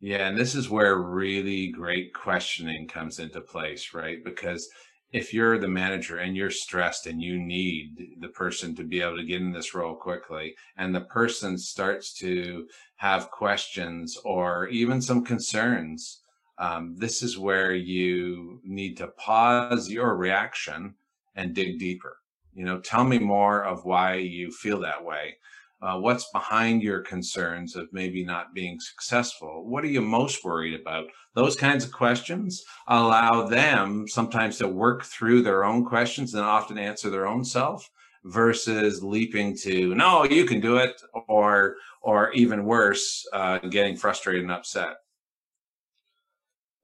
Yeah, 0.00 0.26
and 0.26 0.36
this 0.36 0.54
is 0.54 0.68
where 0.68 0.96
really 0.96 1.68
great 1.68 2.12
questioning 2.12 2.88
comes 2.88 3.20
into 3.20 3.40
place, 3.40 3.94
right? 3.94 4.24
Because 4.24 4.68
if 5.12 5.32
you're 5.32 5.58
the 5.58 5.68
manager 5.68 6.18
and 6.18 6.36
you're 6.36 6.50
stressed 6.50 7.06
and 7.06 7.22
you 7.22 7.38
need 7.38 8.16
the 8.20 8.28
person 8.28 8.74
to 8.76 8.84
be 8.84 9.00
able 9.00 9.18
to 9.18 9.24
get 9.24 9.40
in 9.40 9.52
this 9.52 9.74
role 9.74 9.94
quickly, 9.94 10.56
and 10.76 10.94
the 10.94 11.02
person 11.02 11.56
starts 11.56 12.12
to 12.14 12.66
have 12.96 13.30
questions 13.30 14.16
or 14.24 14.68
even 14.68 15.00
some 15.00 15.24
concerns, 15.24 16.22
um, 16.58 16.96
this 16.96 17.22
is 17.22 17.38
where 17.38 17.74
you 17.74 18.60
need 18.64 18.96
to 18.96 19.08
pause 19.08 19.88
your 19.88 20.16
reaction 20.16 20.94
and 21.36 21.54
dig 21.54 21.78
deeper 21.78 22.19
you 22.54 22.64
know 22.64 22.80
tell 22.80 23.04
me 23.04 23.18
more 23.18 23.64
of 23.64 23.84
why 23.84 24.14
you 24.14 24.50
feel 24.50 24.80
that 24.80 25.04
way 25.04 25.36
uh, 25.82 25.98
what's 25.98 26.30
behind 26.30 26.82
your 26.82 27.00
concerns 27.00 27.74
of 27.74 27.88
maybe 27.90 28.22
not 28.22 28.52
being 28.54 28.78
successful? 28.78 29.64
What 29.66 29.82
are 29.82 29.88
you 29.88 30.02
most 30.02 30.44
worried 30.44 30.78
about? 30.78 31.06
Those 31.34 31.56
kinds 31.56 31.84
of 31.84 31.92
questions 31.92 32.62
allow 32.86 33.46
them 33.46 34.06
sometimes 34.06 34.58
to 34.58 34.68
work 34.68 35.04
through 35.04 35.42
their 35.42 35.64
own 35.64 35.84
questions 35.86 36.34
and 36.34 36.44
often 36.44 36.76
answer 36.76 37.08
their 37.08 37.26
own 37.26 37.44
self 37.44 37.88
versus 38.24 39.02
leaping 39.02 39.56
to 39.56 39.94
no 39.94 40.24
you 40.24 40.44
can 40.44 40.60
do 40.60 40.76
it 40.76 41.00
or 41.26 41.76
or 42.02 42.30
even 42.32 42.66
worse 42.66 43.26
uh, 43.32 43.56
getting 43.70 43.96
frustrated 43.96 44.42
and 44.42 44.52
upset 44.52 44.96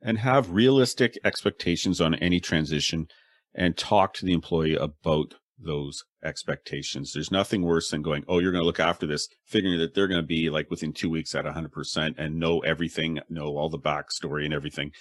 and 0.01 0.17
have 0.17 0.51
realistic 0.51 1.19
expectations 1.25 2.01
on 2.01 2.15
any 2.15 2.41
transition 2.41 3.07
and 3.55 3.77
talk 3.77 4.15
to 4.15 4.25
the 4.25 4.33
employee 4.33 4.77
about 4.77 5.35
those 5.59 6.05
expectations. 6.25 7.13
There's 7.13 7.31
nothing 7.31 7.63
worse 7.63 7.91
than 7.91 8.03
going, 8.03 8.25
oh, 8.29 8.39
you're 8.39 8.53
going 8.53 8.63
to 8.63 8.67
look 8.67 8.81
after 8.81 9.07
this, 9.07 9.29
figuring 9.45 9.79
that 9.79 9.95
they're 9.95 10.09
going 10.09 10.21
to 10.21 10.27
be 10.27 10.51
like 10.51 10.71
within 10.71 10.93
two 10.93 11.11
weeks 11.11 11.35
at 11.35 11.45
100% 11.45 12.15
and 12.19 12.39
know 12.39 12.61
everything, 12.61 13.21
know 13.29 13.57
all 13.57 13.69
the 13.69 13.79
backstory 13.79 14.45
and 14.45 14.55
everything. 14.55 14.93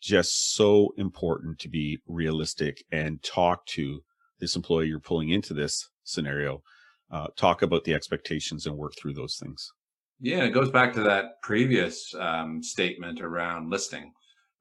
Just 0.00 0.54
so 0.54 0.92
important 0.96 1.58
to 1.60 1.68
be 1.68 1.98
realistic 2.06 2.84
and 2.90 3.22
talk 3.22 3.64
to 3.66 4.02
this 4.40 4.56
employee 4.56 4.88
you're 4.88 5.00
pulling 5.00 5.30
into 5.30 5.54
this 5.54 5.88
scenario. 6.02 6.62
Uh, 7.10 7.28
talk 7.36 7.62
about 7.62 7.84
the 7.84 7.94
expectations 7.94 8.66
and 8.66 8.76
work 8.76 8.94
through 8.98 9.14
those 9.14 9.36
things. 9.36 9.72
Yeah, 10.20 10.44
it 10.44 10.50
goes 10.50 10.70
back 10.70 10.92
to 10.94 11.02
that 11.02 11.40
previous 11.42 12.14
um, 12.18 12.62
statement 12.62 13.20
around 13.20 13.70
listing, 13.70 14.12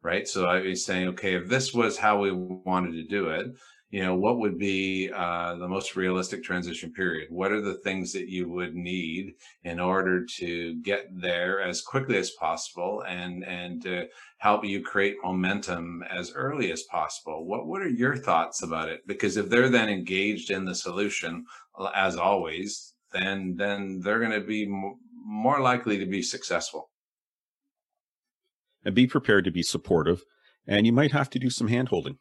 right? 0.01 0.27
So 0.27 0.45
I 0.45 0.61
was 0.61 0.85
saying, 0.85 1.09
okay, 1.09 1.35
if 1.35 1.47
this 1.47 1.73
was 1.73 1.97
how 1.97 2.19
we 2.19 2.31
wanted 2.31 2.93
to 2.93 3.03
do 3.03 3.29
it, 3.29 3.47
you 3.93 4.01
know, 4.01 4.15
what 4.15 4.39
would 4.39 4.57
be 4.57 5.11
uh, 5.15 5.53
the 5.53 5.67
most 5.67 5.95
realistic 5.95 6.43
transition 6.43 6.91
period? 6.91 7.27
What 7.29 7.51
are 7.51 7.61
the 7.61 7.75
things 7.75 8.11
that 8.13 8.27
you 8.27 8.49
would 8.49 8.73
need 8.73 9.35
in 9.63 9.79
order 9.79 10.25
to 10.39 10.81
get 10.81 11.09
there 11.11 11.61
as 11.61 11.83
quickly 11.83 12.17
as 12.17 12.31
possible 12.31 13.03
and 13.07 13.43
and 13.43 13.83
to 13.83 14.07
help 14.39 14.65
you 14.65 14.81
create 14.81 15.17
momentum 15.23 16.03
as 16.09 16.33
early 16.33 16.71
as 16.71 16.81
possible? 16.89 17.45
What 17.45 17.67
what 17.67 17.83
are 17.83 17.87
your 17.87 18.17
thoughts 18.17 18.63
about 18.63 18.89
it? 18.89 19.01
Because 19.05 19.37
if 19.37 19.47
they're 19.47 19.69
then 19.69 19.89
engaged 19.89 20.49
in 20.49 20.65
the 20.65 20.73
solution, 20.73 21.45
as 21.93 22.15
always, 22.15 22.95
then 23.11 23.53
then 23.57 24.01
they're 24.03 24.25
going 24.25 24.41
to 24.41 24.47
be 24.47 24.65
more 25.23 25.61
likely 25.61 25.99
to 25.99 26.07
be 26.07 26.23
successful. 26.23 26.89
And 28.83 28.95
be 28.95 29.05
prepared 29.05 29.45
to 29.45 29.51
be 29.51 29.61
supportive, 29.61 30.23
and 30.65 30.87
you 30.87 30.93
might 30.93 31.11
have 31.11 31.29
to 31.29 31.37
do 31.37 31.51
some 31.51 31.67
handholding. 31.69 32.17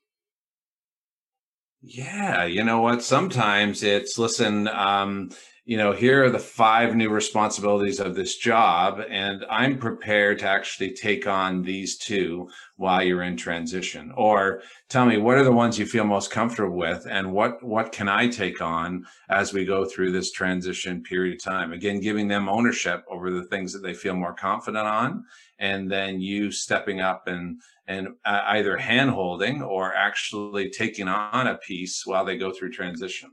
Yeah, 1.82 2.44
you 2.44 2.62
know 2.64 2.80
what? 2.80 3.02
Sometimes 3.02 3.82
it's 3.82 4.16
listen, 4.18 4.68
um, 4.68 5.30
you 5.64 5.76
know, 5.76 5.92
here 5.92 6.24
are 6.24 6.30
the 6.30 6.40
five 6.40 6.96
new 6.96 7.08
responsibilities 7.08 8.00
of 8.00 8.16
this 8.16 8.36
job, 8.36 9.00
and 9.08 9.44
I'm 9.48 9.78
prepared 9.78 10.40
to 10.40 10.48
actually 10.48 10.92
take 10.92 11.28
on 11.28 11.62
these 11.62 11.96
two 11.96 12.48
while 12.78 13.00
you're 13.00 13.22
in 13.22 13.36
transition. 13.36 14.12
Or 14.16 14.62
tell 14.88 15.06
me 15.06 15.18
what 15.18 15.38
are 15.38 15.44
the 15.44 15.52
ones 15.52 15.78
you 15.78 15.86
feel 15.86 16.04
most 16.04 16.32
comfortable 16.32 16.76
with, 16.76 17.06
and 17.08 17.32
what 17.32 17.62
what 17.62 17.92
can 17.92 18.08
I 18.08 18.26
take 18.26 18.60
on 18.60 19.06
as 19.30 19.52
we 19.52 19.64
go 19.64 19.84
through 19.84 20.10
this 20.10 20.32
transition 20.32 21.00
period 21.00 21.36
of 21.36 21.44
time? 21.44 21.72
Again, 21.72 22.00
giving 22.00 22.26
them 22.26 22.48
ownership 22.48 23.04
over 23.08 23.30
the 23.30 23.44
things 23.44 23.72
that 23.72 23.84
they 23.84 23.94
feel 23.94 24.14
more 24.16 24.34
confident 24.34 24.86
on, 24.86 25.24
and 25.60 25.88
then 25.88 26.20
you 26.20 26.50
stepping 26.50 27.00
up 27.00 27.28
and 27.28 27.60
and 27.86 28.08
uh, 28.24 28.42
either 28.48 28.76
hand 28.76 29.10
holding 29.10 29.62
or 29.62 29.94
actually 29.94 30.70
taking 30.70 31.06
on 31.06 31.46
a 31.46 31.56
piece 31.58 32.04
while 32.04 32.24
they 32.24 32.36
go 32.36 32.52
through 32.52 32.72
transition. 32.72 33.30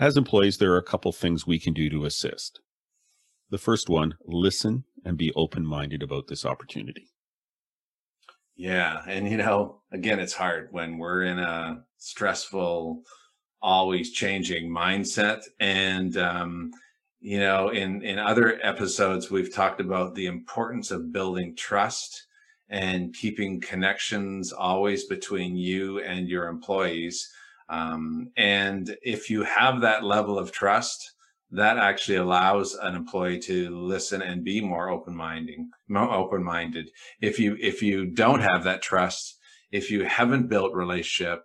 As 0.00 0.16
employees, 0.16 0.56
there 0.56 0.72
are 0.72 0.78
a 0.78 0.82
couple 0.82 1.12
things 1.12 1.46
we 1.46 1.58
can 1.58 1.74
do 1.74 1.90
to 1.90 2.06
assist. 2.06 2.60
The 3.50 3.58
first 3.58 3.90
one, 3.90 4.14
listen 4.24 4.84
and 5.04 5.18
be 5.18 5.30
open 5.36 5.66
minded 5.66 6.02
about 6.02 6.26
this 6.26 6.46
opportunity. 6.46 7.10
Yeah. 8.56 9.02
And, 9.06 9.28
you 9.28 9.36
know, 9.36 9.82
again, 9.92 10.18
it's 10.18 10.32
hard 10.32 10.68
when 10.70 10.96
we're 10.96 11.24
in 11.24 11.38
a 11.38 11.84
stressful, 11.98 13.02
always 13.60 14.10
changing 14.12 14.70
mindset. 14.70 15.42
And, 15.60 16.16
um, 16.16 16.70
you 17.20 17.38
know, 17.38 17.68
in, 17.68 18.00
in 18.00 18.18
other 18.18 18.58
episodes, 18.62 19.30
we've 19.30 19.52
talked 19.52 19.82
about 19.82 20.14
the 20.14 20.26
importance 20.26 20.90
of 20.90 21.12
building 21.12 21.54
trust 21.56 22.26
and 22.70 23.12
keeping 23.12 23.60
connections 23.60 24.50
always 24.50 25.04
between 25.04 25.56
you 25.56 26.00
and 26.00 26.26
your 26.26 26.48
employees. 26.48 27.30
Um, 27.70 28.32
and 28.36 28.96
if 29.02 29.30
you 29.30 29.44
have 29.44 29.80
that 29.80 30.04
level 30.04 30.38
of 30.38 30.50
trust, 30.50 31.12
that 31.52 31.78
actually 31.78 32.16
allows 32.16 32.74
an 32.74 32.94
employee 32.94 33.38
to 33.40 33.70
listen 33.70 34.22
and 34.22 34.44
be 34.44 34.60
more 34.60 34.90
open-minded. 34.90 35.58
More 35.88 36.12
open-minded. 36.12 36.90
If 37.20 37.38
you 37.38 37.56
if 37.60 37.82
you 37.82 38.06
don't 38.06 38.40
have 38.40 38.64
that 38.64 38.82
trust, 38.82 39.38
if 39.72 39.90
you 39.90 40.04
haven't 40.04 40.48
built 40.48 40.74
relationship, 40.74 41.44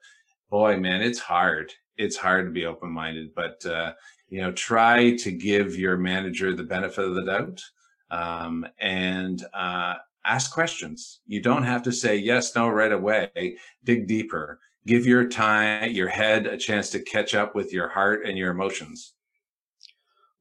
boy, 0.50 0.78
man, 0.78 1.02
it's 1.02 1.20
hard. 1.20 1.74
It's 1.98 2.18
hard 2.18 2.46
to 2.48 2.52
be 2.52 2.66
open-minded. 2.66 3.34
But 3.36 3.66
uh, 3.66 3.94
you 4.30 4.42
know, 4.42 4.52
try 4.52 5.16
to 5.18 5.32
give 5.32 5.76
your 5.76 5.98
manager 5.98 6.56
the 6.56 6.64
benefit 6.64 7.06
of 7.06 7.16
the 7.16 7.26
doubt, 7.26 7.64
um, 8.12 8.66
and 8.80 9.44
uh, 9.54 9.96
ask 10.26 10.52
questions. 10.52 11.22
You 11.26 11.42
don't 11.42 11.64
have 11.64 11.84
to 11.84 11.92
say 11.92 12.16
yes, 12.18 12.56
no 12.56 12.70
right 12.70 12.92
away. 12.92 13.58
Dig 13.84 14.08
deeper. 14.08 14.60
Give 14.88 15.06
your 15.06 15.28
time, 15.28 15.92
your 15.92 16.10
head 16.10 16.46
a 16.46 16.58
chance 16.58 16.90
to 16.92 17.00
catch 17.00 17.34
up 17.34 17.56
with 17.56 17.74
your 17.74 17.90
heart 17.90 18.26
and 18.26 18.38
your 18.38 18.52
emotions. 18.52 19.14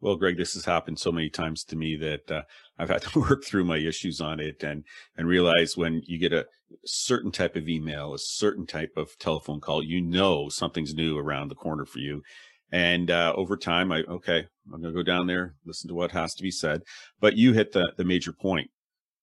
Well, 0.00 0.16
Greg, 0.16 0.36
this 0.36 0.52
has 0.52 0.66
happened 0.66 0.98
so 0.98 1.10
many 1.10 1.30
times 1.30 1.64
to 1.64 1.76
me 1.76 1.96
that 1.96 2.30
uh, 2.30 2.42
I've 2.78 2.90
had 2.90 3.02
to 3.12 3.20
work 3.20 3.42
through 3.42 3.64
my 3.64 3.78
issues 3.78 4.20
on 4.20 4.38
it 4.38 4.62
and 4.62 4.84
and 5.16 5.26
realize 5.26 5.76
when 5.76 6.02
you 6.04 6.18
get 6.18 6.34
a 6.34 6.46
certain 6.84 7.30
type 7.30 7.56
of 7.56 7.68
email, 7.68 8.12
a 8.12 8.18
certain 8.18 8.66
type 8.66 8.92
of 8.96 9.16
telephone 9.18 9.60
call, 9.60 9.82
you 9.82 10.02
know 10.02 10.50
something's 10.50 10.94
new 10.94 11.16
around 11.18 11.48
the 11.48 11.54
corner 11.54 11.86
for 11.86 12.00
you. 12.00 12.22
And 12.70 13.10
uh, 13.10 13.32
over 13.34 13.56
time, 13.56 13.92
I 13.92 14.02
okay, 14.02 14.46
I'm 14.72 14.82
gonna 14.82 14.92
go 14.92 15.02
down 15.02 15.26
there, 15.26 15.54
listen 15.64 15.88
to 15.88 15.94
what 15.94 16.10
has 16.10 16.34
to 16.34 16.42
be 16.42 16.50
said. 16.50 16.82
But 17.18 17.36
you 17.36 17.54
hit 17.54 17.72
the 17.72 17.90
the 17.96 18.04
major 18.04 18.32
point 18.32 18.70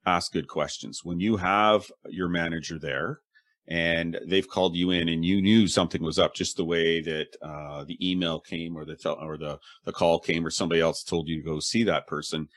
ask 0.06 0.32
good 0.32 0.48
questions. 0.48 1.02
When 1.04 1.20
you 1.20 1.38
have 1.38 1.92
your 2.10 2.28
manager 2.28 2.80
there 2.80 3.20
and 3.68 4.20
they've 4.26 4.48
called 4.48 4.76
you 4.76 4.92
in 4.92 5.08
and 5.08 5.24
you 5.24 5.42
knew 5.42 5.68
something 5.68 6.02
was 6.04 6.20
up 6.20 6.34
just 6.34 6.58
the 6.58 6.66
way 6.66 7.02
that 7.02 7.28
uh, 7.42 7.84
the 7.86 7.98
email 8.02 8.40
came 8.40 8.76
or 8.76 8.86
the 8.86 8.96
tel- 8.96 9.20
or 9.22 9.38
the 9.38 9.60
the 9.86 9.92
call 9.92 10.20
came 10.20 10.46
or 10.46 10.50
somebody 10.50 10.82
else 10.82 11.04
told 11.04 11.28
you 11.28 11.38
to 11.38 11.48
go 11.48 11.60
see 11.60 11.84
that 11.84 12.08
person 12.08 12.48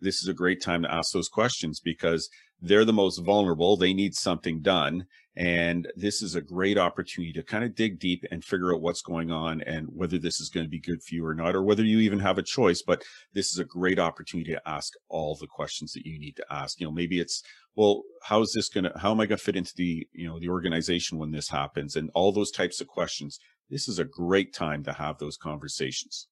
this 0.00 0.22
is 0.22 0.28
a 0.28 0.34
great 0.34 0.62
time 0.62 0.82
to 0.82 0.92
ask 0.92 1.12
those 1.12 1.28
questions 1.28 1.80
because 1.80 2.28
they're 2.60 2.84
the 2.84 2.92
most 2.92 3.18
vulnerable 3.18 3.76
they 3.76 3.94
need 3.94 4.14
something 4.14 4.60
done 4.60 5.06
and 5.38 5.86
this 5.94 6.20
is 6.20 6.34
a 6.34 6.40
great 6.40 6.76
opportunity 6.76 7.32
to 7.34 7.44
kind 7.44 7.62
of 7.62 7.76
dig 7.76 8.00
deep 8.00 8.24
and 8.32 8.44
figure 8.44 8.74
out 8.74 8.80
what's 8.80 9.02
going 9.02 9.30
on 9.30 9.60
and 9.60 9.86
whether 9.86 10.18
this 10.18 10.40
is 10.40 10.48
going 10.48 10.66
to 10.66 10.70
be 10.70 10.80
good 10.80 11.00
for 11.00 11.14
you 11.14 11.24
or 11.24 11.32
not, 11.32 11.54
or 11.54 11.62
whether 11.62 11.84
you 11.84 12.00
even 12.00 12.18
have 12.18 12.38
a 12.38 12.42
choice. 12.42 12.82
But 12.82 13.04
this 13.34 13.52
is 13.52 13.60
a 13.60 13.64
great 13.64 14.00
opportunity 14.00 14.50
to 14.52 14.68
ask 14.68 14.94
all 15.08 15.36
the 15.36 15.46
questions 15.46 15.92
that 15.92 16.04
you 16.04 16.18
need 16.18 16.34
to 16.38 16.44
ask. 16.50 16.80
You 16.80 16.88
know, 16.88 16.92
maybe 16.92 17.20
it's, 17.20 17.44
well, 17.78 18.02
how 18.24 18.42
is 18.42 18.52
this 18.52 18.68
to, 18.70 18.90
how 18.96 19.12
am 19.12 19.20
I 19.20 19.26
to 19.26 19.36
fit 19.36 19.54
into 19.54 19.72
the, 19.76 20.04
you 20.12 20.26
know, 20.26 20.40
the 20.40 20.48
organization 20.48 21.16
when 21.16 21.30
this 21.30 21.48
happens? 21.48 21.94
And 21.94 22.10
all 22.12 22.32
those 22.32 22.50
types 22.50 22.80
of 22.80 22.88
questions. 22.88 23.38
This 23.70 23.86
is 23.86 24.00
a 24.00 24.04
great 24.04 24.52
time 24.52 24.82
to 24.82 24.92
have 24.92 25.18
those 25.18 25.36
conversations. 25.36 26.26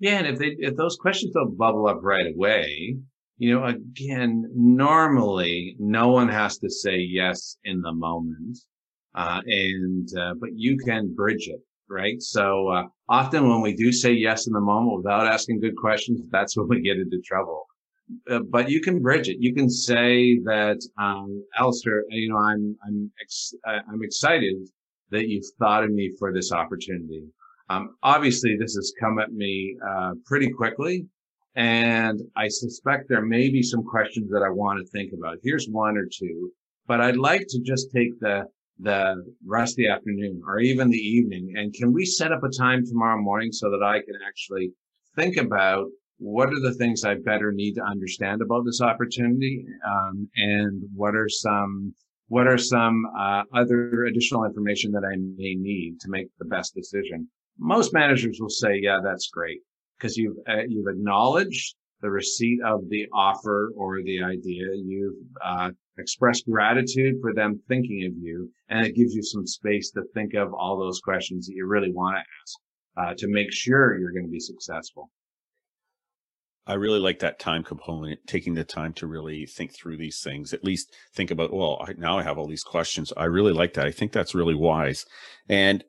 Yeah. 0.00 0.18
And 0.18 0.26
if 0.26 0.40
they, 0.40 0.56
if 0.58 0.74
those 0.76 0.96
questions 0.96 1.34
don't 1.34 1.56
bubble 1.56 1.86
up 1.86 2.00
right 2.02 2.26
away, 2.34 2.96
you 3.38 3.54
know, 3.54 3.64
again, 3.64 4.50
normally 4.52 5.76
no 5.78 6.08
one 6.08 6.28
has 6.28 6.58
to 6.58 6.68
say 6.68 6.96
yes 6.96 7.56
in 7.62 7.80
the 7.80 7.92
moment. 7.92 8.58
Uh, 9.14 9.42
and, 9.46 10.08
uh, 10.18 10.34
but 10.40 10.50
you 10.54 10.76
can 10.78 11.14
bridge 11.14 11.46
it, 11.46 11.60
right? 11.88 12.20
So, 12.20 12.66
uh, 12.68 12.84
often 13.08 13.48
when 13.48 13.60
we 13.60 13.74
do 13.74 13.92
say 13.92 14.12
yes 14.12 14.48
in 14.48 14.52
the 14.52 14.60
moment 14.60 14.96
without 14.96 15.28
asking 15.28 15.60
good 15.60 15.76
questions, 15.76 16.22
that's 16.32 16.56
when 16.56 16.66
we 16.66 16.80
get 16.80 16.96
into 16.96 17.20
trouble. 17.24 17.66
Uh, 18.30 18.40
but 18.50 18.70
you 18.70 18.80
can 18.80 19.00
bridge 19.00 19.28
it. 19.28 19.38
You 19.40 19.54
can 19.54 19.68
say 19.68 20.38
that, 20.40 20.78
um, 20.98 21.44
Alistair, 21.56 22.04
you 22.08 22.28
know, 22.30 22.38
I'm, 22.38 22.76
I'm, 22.86 23.10
ex- 23.20 23.54
I'm 23.66 24.02
excited 24.02 24.56
that 25.10 25.28
you've 25.28 25.46
thought 25.58 25.84
of 25.84 25.90
me 25.90 26.12
for 26.18 26.32
this 26.32 26.52
opportunity. 26.52 27.24
Um, 27.68 27.96
obviously 28.02 28.56
this 28.56 28.74
has 28.74 28.92
come 28.98 29.18
at 29.18 29.32
me, 29.32 29.76
uh, 29.88 30.12
pretty 30.24 30.50
quickly. 30.50 31.06
And 31.56 32.20
I 32.36 32.48
suspect 32.48 33.08
there 33.08 33.24
may 33.24 33.48
be 33.48 33.62
some 33.62 33.84
questions 33.84 34.30
that 34.30 34.42
I 34.42 34.50
want 34.50 34.78
to 34.78 34.90
think 34.90 35.12
about. 35.12 35.38
Here's 35.42 35.66
one 35.68 35.96
or 35.96 36.06
two, 36.06 36.50
but 36.86 37.00
I'd 37.00 37.16
like 37.16 37.46
to 37.48 37.60
just 37.60 37.92
take 37.92 38.18
the, 38.20 38.44
the 38.78 39.24
rest 39.44 39.72
of 39.72 39.76
the 39.76 39.88
afternoon 39.88 40.42
or 40.46 40.60
even 40.60 40.90
the 40.90 40.96
evening. 40.96 41.54
And 41.56 41.74
can 41.74 41.92
we 41.92 42.04
set 42.04 42.32
up 42.32 42.42
a 42.44 42.48
time 42.48 42.86
tomorrow 42.86 43.20
morning 43.20 43.52
so 43.52 43.70
that 43.70 43.84
I 43.84 43.98
can 44.00 44.14
actually 44.26 44.72
think 45.16 45.36
about 45.36 45.86
what 46.20 46.50
are 46.50 46.60
the 46.60 46.74
things 46.74 47.02
I 47.02 47.14
better 47.14 47.50
need 47.50 47.74
to 47.76 47.82
understand 47.82 48.42
about 48.42 48.66
this 48.66 48.82
opportunity? 48.82 49.64
Um, 49.86 50.28
and 50.36 50.82
what 50.94 51.14
are 51.16 51.30
some, 51.30 51.94
what 52.28 52.46
are 52.46 52.58
some 52.58 53.06
uh, 53.18 53.42
other 53.54 54.04
additional 54.04 54.44
information 54.44 54.92
that 54.92 55.02
I 55.04 55.16
may 55.16 55.54
need 55.54 55.98
to 56.00 56.10
make 56.10 56.28
the 56.38 56.44
best 56.44 56.74
decision? 56.74 57.26
Most 57.58 57.94
managers 57.94 58.38
will 58.38 58.50
say, 58.50 58.78
yeah, 58.82 59.00
that's 59.02 59.30
great 59.30 59.60
because 59.98 60.16
you've 60.16 60.36
uh, 60.46 60.62
you've 60.68 60.88
acknowledged 60.88 61.74
the 62.02 62.10
receipt 62.10 62.60
of 62.64 62.88
the 62.88 63.06
offer 63.14 63.72
or 63.74 64.02
the 64.02 64.22
idea. 64.22 64.66
You've 64.74 65.16
uh, 65.44 65.70
expressed 65.98 66.48
gratitude 66.48 67.16
for 67.20 67.32
them 67.34 67.60
thinking 67.68 68.04
of 68.06 68.12
you, 68.16 68.50
and 68.68 68.86
it 68.86 68.94
gives 68.94 69.14
you 69.14 69.22
some 69.22 69.46
space 69.46 69.90
to 69.92 70.02
think 70.14 70.34
of 70.34 70.52
all 70.52 70.78
those 70.78 71.00
questions 71.00 71.46
that 71.46 71.54
you 71.54 71.66
really 71.66 71.92
want 71.92 72.16
to 72.16 72.20
ask 72.20 73.10
uh, 73.10 73.14
to 73.16 73.26
make 73.28 73.52
sure 73.52 73.98
you're 73.98 74.12
going 74.12 74.26
to 74.26 74.30
be 74.30 74.40
successful. 74.40 75.10
I 76.66 76.74
really 76.74 77.00
like 77.00 77.18
that 77.20 77.38
time 77.38 77.64
component, 77.64 78.20
taking 78.26 78.54
the 78.54 78.64
time 78.64 78.92
to 78.94 79.06
really 79.06 79.46
think 79.46 79.74
through 79.74 79.96
these 79.96 80.20
things, 80.22 80.52
at 80.52 80.64
least 80.64 80.94
think 81.14 81.30
about, 81.30 81.52
well, 81.52 81.84
I, 81.86 81.94
now 81.96 82.18
I 82.18 82.22
have 82.22 82.38
all 82.38 82.46
these 82.46 82.62
questions. 82.62 83.12
I 83.16 83.24
really 83.24 83.52
like 83.52 83.74
that. 83.74 83.86
I 83.86 83.90
think 83.90 84.12
that's 84.12 84.34
really 84.34 84.54
wise. 84.54 85.04
And 85.48 85.82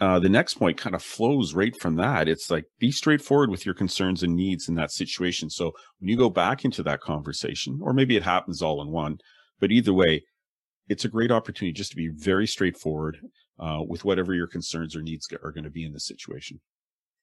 uh, 0.00 0.18
the 0.18 0.28
next 0.28 0.54
point 0.54 0.76
kind 0.76 0.94
of 0.94 1.02
flows 1.02 1.54
right 1.54 1.78
from 1.80 1.96
that. 1.96 2.28
It's 2.28 2.50
like 2.50 2.64
be 2.80 2.90
straightforward 2.90 3.50
with 3.50 3.64
your 3.64 3.74
concerns 3.74 4.22
and 4.22 4.34
needs 4.34 4.68
in 4.68 4.74
that 4.74 4.90
situation. 4.90 5.50
So 5.50 5.72
when 6.00 6.08
you 6.08 6.16
go 6.16 6.30
back 6.30 6.64
into 6.64 6.82
that 6.82 7.00
conversation, 7.00 7.78
or 7.80 7.92
maybe 7.92 8.16
it 8.16 8.24
happens 8.24 8.60
all 8.60 8.82
in 8.82 8.88
one, 8.90 9.18
but 9.60 9.70
either 9.70 9.92
way, 9.92 10.22
it's 10.88 11.04
a 11.04 11.08
great 11.08 11.30
opportunity 11.30 11.72
just 11.72 11.90
to 11.90 11.96
be 11.96 12.10
very 12.12 12.46
straightforward 12.46 13.18
uh, 13.58 13.80
with 13.86 14.04
whatever 14.04 14.34
your 14.34 14.48
concerns 14.48 14.96
or 14.96 15.02
needs 15.02 15.28
are 15.42 15.52
going 15.52 15.64
to 15.64 15.70
be 15.70 15.84
in 15.84 15.92
the 15.92 16.00
situation. 16.00 16.60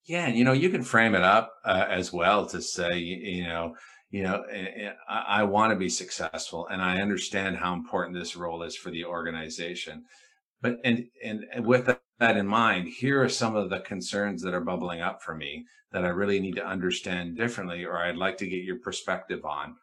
Yeah, 0.05 0.25
and 0.27 0.35
you 0.37 0.43
know, 0.43 0.53
you 0.53 0.69
can 0.69 0.83
frame 0.83 1.15
it 1.15 1.21
up 1.21 1.53
uh, 1.63 1.85
as 1.89 2.11
well 2.11 2.45
to 2.47 2.61
say, 2.61 2.97
you 2.97 3.43
know, 3.43 3.75
you 4.09 4.23
know, 4.23 4.43
eh, 4.51 4.65
eh, 4.75 4.93
I, 5.07 5.41
I 5.41 5.43
want 5.43 5.71
to 5.71 5.77
be 5.77 5.89
successful, 5.89 6.67
and 6.67 6.81
I 6.81 6.99
understand 7.01 7.57
how 7.57 7.73
important 7.73 8.17
this 8.17 8.35
role 8.35 8.63
is 8.63 8.75
for 8.75 8.89
the 8.89 9.05
organization. 9.05 10.05
But 10.61 10.77
and 10.83 11.05
and 11.23 11.45
with 11.65 11.89
that 12.19 12.37
in 12.37 12.47
mind, 12.47 12.87
here 12.87 13.23
are 13.23 13.29
some 13.29 13.55
of 13.55 13.69
the 13.69 13.79
concerns 13.79 14.41
that 14.41 14.53
are 14.53 14.61
bubbling 14.61 15.01
up 15.01 15.21
for 15.21 15.35
me 15.35 15.65
that 15.91 16.03
I 16.03 16.09
really 16.09 16.39
need 16.39 16.55
to 16.55 16.65
understand 16.65 17.37
differently, 17.37 17.85
or 17.85 17.97
I'd 17.97 18.17
like 18.17 18.37
to 18.37 18.47
get 18.47 18.63
your 18.63 18.79
perspective 18.79 19.45
on, 19.45 19.75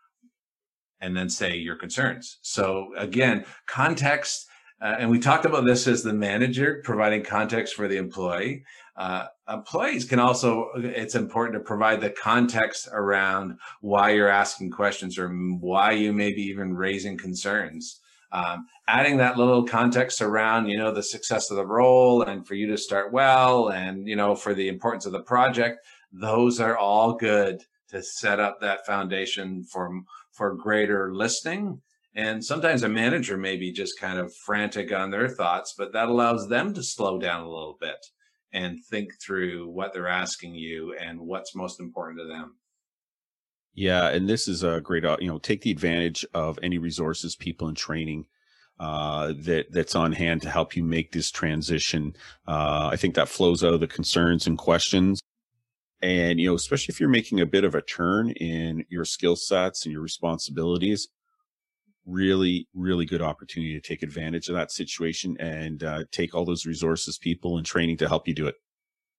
and 1.01 1.17
then 1.17 1.29
say 1.31 1.57
your 1.57 1.77
concerns. 1.77 2.39
So 2.43 2.89
again, 2.97 3.45
context. 3.67 4.48
Uh, 4.81 4.97
and 4.99 5.11
we 5.11 5.19
talked 5.19 5.45
about 5.45 5.65
this 5.65 5.87
as 5.87 6.03
the 6.03 6.13
manager 6.13 6.81
providing 6.85 7.23
context 7.23 7.75
for 7.75 7.89
the 7.89 7.97
employee. 7.97 8.65
Uh, 8.97 9.27
employees 9.49 10.05
can 10.05 10.19
also, 10.19 10.71
it's 10.77 11.15
important 11.15 11.55
to 11.55 11.65
provide 11.65 12.01
the 12.01 12.11
context 12.11 12.89
around 12.93 13.59
why 13.81 14.11
you're 14.11 14.29
asking 14.29 14.71
questions 14.71 15.19
or 15.19 15.29
why 15.29 15.91
you 15.93 16.13
may 16.13 16.33
be 16.33 16.43
even 16.43 16.75
raising 16.75 17.17
concerns 17.19 18.01
um, 18.33 18.67
adding 18.87 19.17
that 19.19 19.39
little 19.39 19.65
context 19.65 20.21
around 20.21 20.69
you 20.69 20.77
know 20.77 20.93
the 20.93 21.03
success 21.03 21.51
of 21.51 21.57
the 21.57 21.67
role 21.67 22.23
and 22.23 22.47
for 22.47 22.55
you 22.55 22.67
to 22.67 22.77
start 22.77 23.13
well 23.13 23.69
and 23.71 24.07
you 24.07 24.17
know 24.17 24.35
for 24.35 24.55
the 24.55 24.69
importance 24.69 25.07
of 25.07 25.13
the 25.13 25.23
project 25.23 25.79
those 26.13 26.61
are 26.61 26.77
all 26.77 27.15
good 27.15 27.63
to 27.89 28.03
set 28.03 28.39
up 28.39 28.61
that 28.61 28.85
foundation 28.87 29.65
for 29.65 29.91
for 30.33 30.55
greater 30.55 31.15
listening 31.15 31.81
and 32.19 32.45
sometimes 32.45 32.83
a 32.83 32.89
manager 32.89 33.39
may 33.39 33.57
be 33.57 33.73
just 33.73 33.99
kind 33.99 34.19
of 34.19 34.35
frantic 34.35 34.93
on 34.93 35.11
their 35.11 35.29
thoughts 35.29 35.75
but 35.79 35.93
that 35.93 36.09
allows 36.09 36.49
them 36.49 36.75
to 36.75 36.83
slow 36.83 37.19
down 37.19 37.41
a 37.43 37.49
little 37.49 37.79
bit 37.81 38.05
and 38.53 38.85
think 38.85 39.13
through 39.21 39.69
what 39.69 39.93
they're 39.93 40.09
asking 40.09 40.55
you 40.55 40.95
and 41.01 41.19
what's 41.19 41.55
most 41.55 41.81
important 41.81 42.19
to 42.19 42.27
them 42.27 42.55
yeah, 43.79 44.09
and 44.09 44.29
this 44.29 44.49
is 44.49 44.65
a 44.65 44.81
great, 44.81 45.05
uh, 45.05 45.19
you 45.21 45.29
know, 45.29 45.39
take 45.39 45.63
the 45.63 45.71
advantage 45.71 46.27
of 46.35 46.59
any 46.65 46.79
resources, 46.79 47.37
people, 47.37 47.69
and 47.69 47.77
training 47.77 48.27
uh, 48.81 49.35
that 49.43 49.67
that's 49.71 49.95
on 49.95 50.11
hand 50.11 50.43
to 50.43 50.51
help 50.51 50.75
you 50.75 50.83
make 50.83 51.13
this 51.13 51.31
transition. 51.31 52.17
Uh, 52.49 52.89
I 52.93 52.97
think 52.97 53.15
that 53.15 53.29
flows 53.29 53.63
out 53.63 53.75
of 53.75 53.79
the 53.79 53.87
concerns 53.87 54.49
and 54.49 54.59
questions, 54.59 55.21
and 56.03 56.41
you 56.41 56.49
know, 56.49 56.57
especially 56.57 56.93
if 56.93 56.99
you're 56.99 57.09
making 57.09 57.41
a 57.41 57.47
bit 57.47 57.63
of 57.63 57.77
a 57.77 57.81
turn 57.81 58.31
in 58.31 58.85
your 58.89 59.05
skill 59.05 59.37
sets 59.37 59.85
and 59.85 59.93
your 59.93 60.03
responsibilities. 60.03 61.07
Really, 62.09 62.67
really 62.75 63.05
good 63.05 63.23
opportunity 63.23 63.79
to 63.79 63.87
take 63.87 64.03
advantage 64.03 64.49
of 64.49 64.55
that 64.57 64.73
situation 64.73 65.37
and 65.39 65.85
uh, 65.85 66.05
take 66.11 66.35
all 66.35 66.45
those 66.45 66.67
resources, 66.67 67.19
people, 67.19 67.59
and 67.59 67.67
training 67.67 67.99
to 67.99 68.09
help 68.09 68.27
you 68.27 68.35
do 68.35 68.47
it. 68.47 68.55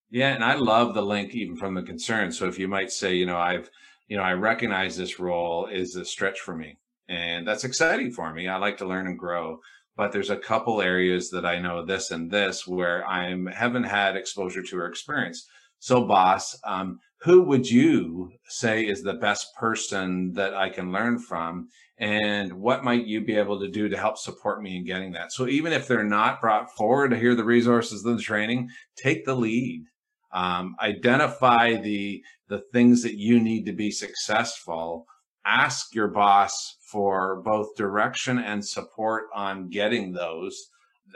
Yeah, 0.10 0.34
and 0.34 0.44
I 0.44 0.56
love 0.56 0.96
the 0.96 1.04
link 1.04 1.36
even 1.36 1.56
from 1.56 1.76
the 1.76 1.84
concern. 1.84 2.32
So 2.32 2.48
if 2.48 2.58
you 2.58 2.68
might 2.68 2.92
say, 2.92 3.16
you 3.16 3.28
know, 3.28 3.38
I've 3.38 3.70
you 4.10 4.18
know, 4.18 4.24
I 4.24 4.34
recognize 4.34 4.98
this 4.98 5.20
role 5.20 5.68
is 5.68 5.96
a 5.96 6.04
stretch 6.04 6.40
for 6.42 6.56
me. 6.56 6.78
And 7.08 7.48
that's 7.48 7.64
exciting 7.64 8.12
for 8.12 8.34
me. 8.34 8.48
I 8.48 8.58
like 8.58 8.78
to 8.78 8.88
learn 8.88 9.08
and 9.08 9.18
grow. 9.18 9.60
But 9.96 10.12
there's 10.12 10.32
a 10.32 10.38
couple 10.38 10.82
areas 10.82 11.30
that 11.30 11.46
I 11.46 11.60
know 11.60 11.86
this 11.86 12.12
and 12.12 12.30
this 12.30 12.68
where 12.68 13.08
I'm 13.08 13.46
haven't 13.48 13.84
had 13.84 14.16
exposure 14.16 14.64
to 14.64 14.78
or 14.78 14.88
experience. 14.88 15.48
So, 15.80 16.06
boss, 16.06 16.58
um, 16.66 17.00
who 17.22 17.44
would 17.44 17.70
you 17.70 18.32
say 18.48 18.86
is 18.86 19.04
the 19.04 19.16
best 19.16 19.54
person 19.56 20.34
that 20.34 20.54
I 20.54 20.70
can 20.70 20.92
learn 20.92 21.20
from? 21.20 21.68
And 22.00 22.54
what 22.54 22.86
might 22.86 23.06
you 23.06 23.20
be 23.20 23.36
able 23.36 23.60
to 23.60 23.68
do 23.68 23.90
to 23.90 23.98
help 23.98 24.18
support 24.18 24.62
me 24.64 24.78
in 24.78 24.86
getting 24.86 25.12
that? 25.14 25.34
So, 25.34 25.48
even 25.48 25.74
if 25.74 25.86
they're 25.88 26.04
not 26.04 26.40
brought 26.40 26.74
forward 26.74 27.10
to 27.10 27.18
hear 27.18 27.36
the 27.36 27.44
resources 27.44 28.06
and 28.06 28.18
the 28.18 28.24
training, 28.24 28.70
take 28.96 29.26
the 29.26 29.36
lead. 29.36 29.84
Um, 30.32 30.76
identify 30.80 31.76
the 31.76 32.24
the 32.48 32.62
things 32.72 33.04
that 33.04 33.16
you 33.16 33.40
need 33.40 33.66
to 33.66 33.74
be 33.74 33.92
successful. 33.92 35.08
Ask 35.46 35.94
your 35.94 36.08
boss 36.08 36.78
for 36.90 37.42
both 37.44 37.76
direction 37.76 38.38
and 38.38 38.66
support 38.66 39.26
on 39.34 39.70
getting 39.70 40.14
those 40.14 40.70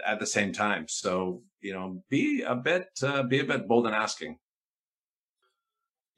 at 0.06 0.20
the 0.20 0.26
same 0.26 0.52
time. 0.52 0.88
So 0.90 1.44
you 1.62 1.74
know 1.74 2.04
be 2.10 2.42
a 2.42 2.56
bit 2.56 2.88
uh, 3.02 3.24
be 3.24 3.40
a 3.40 3.46
bit 3.46 3.70
bold 3.70 3.88
in 3.88 3.94
asking. 3.94 4.38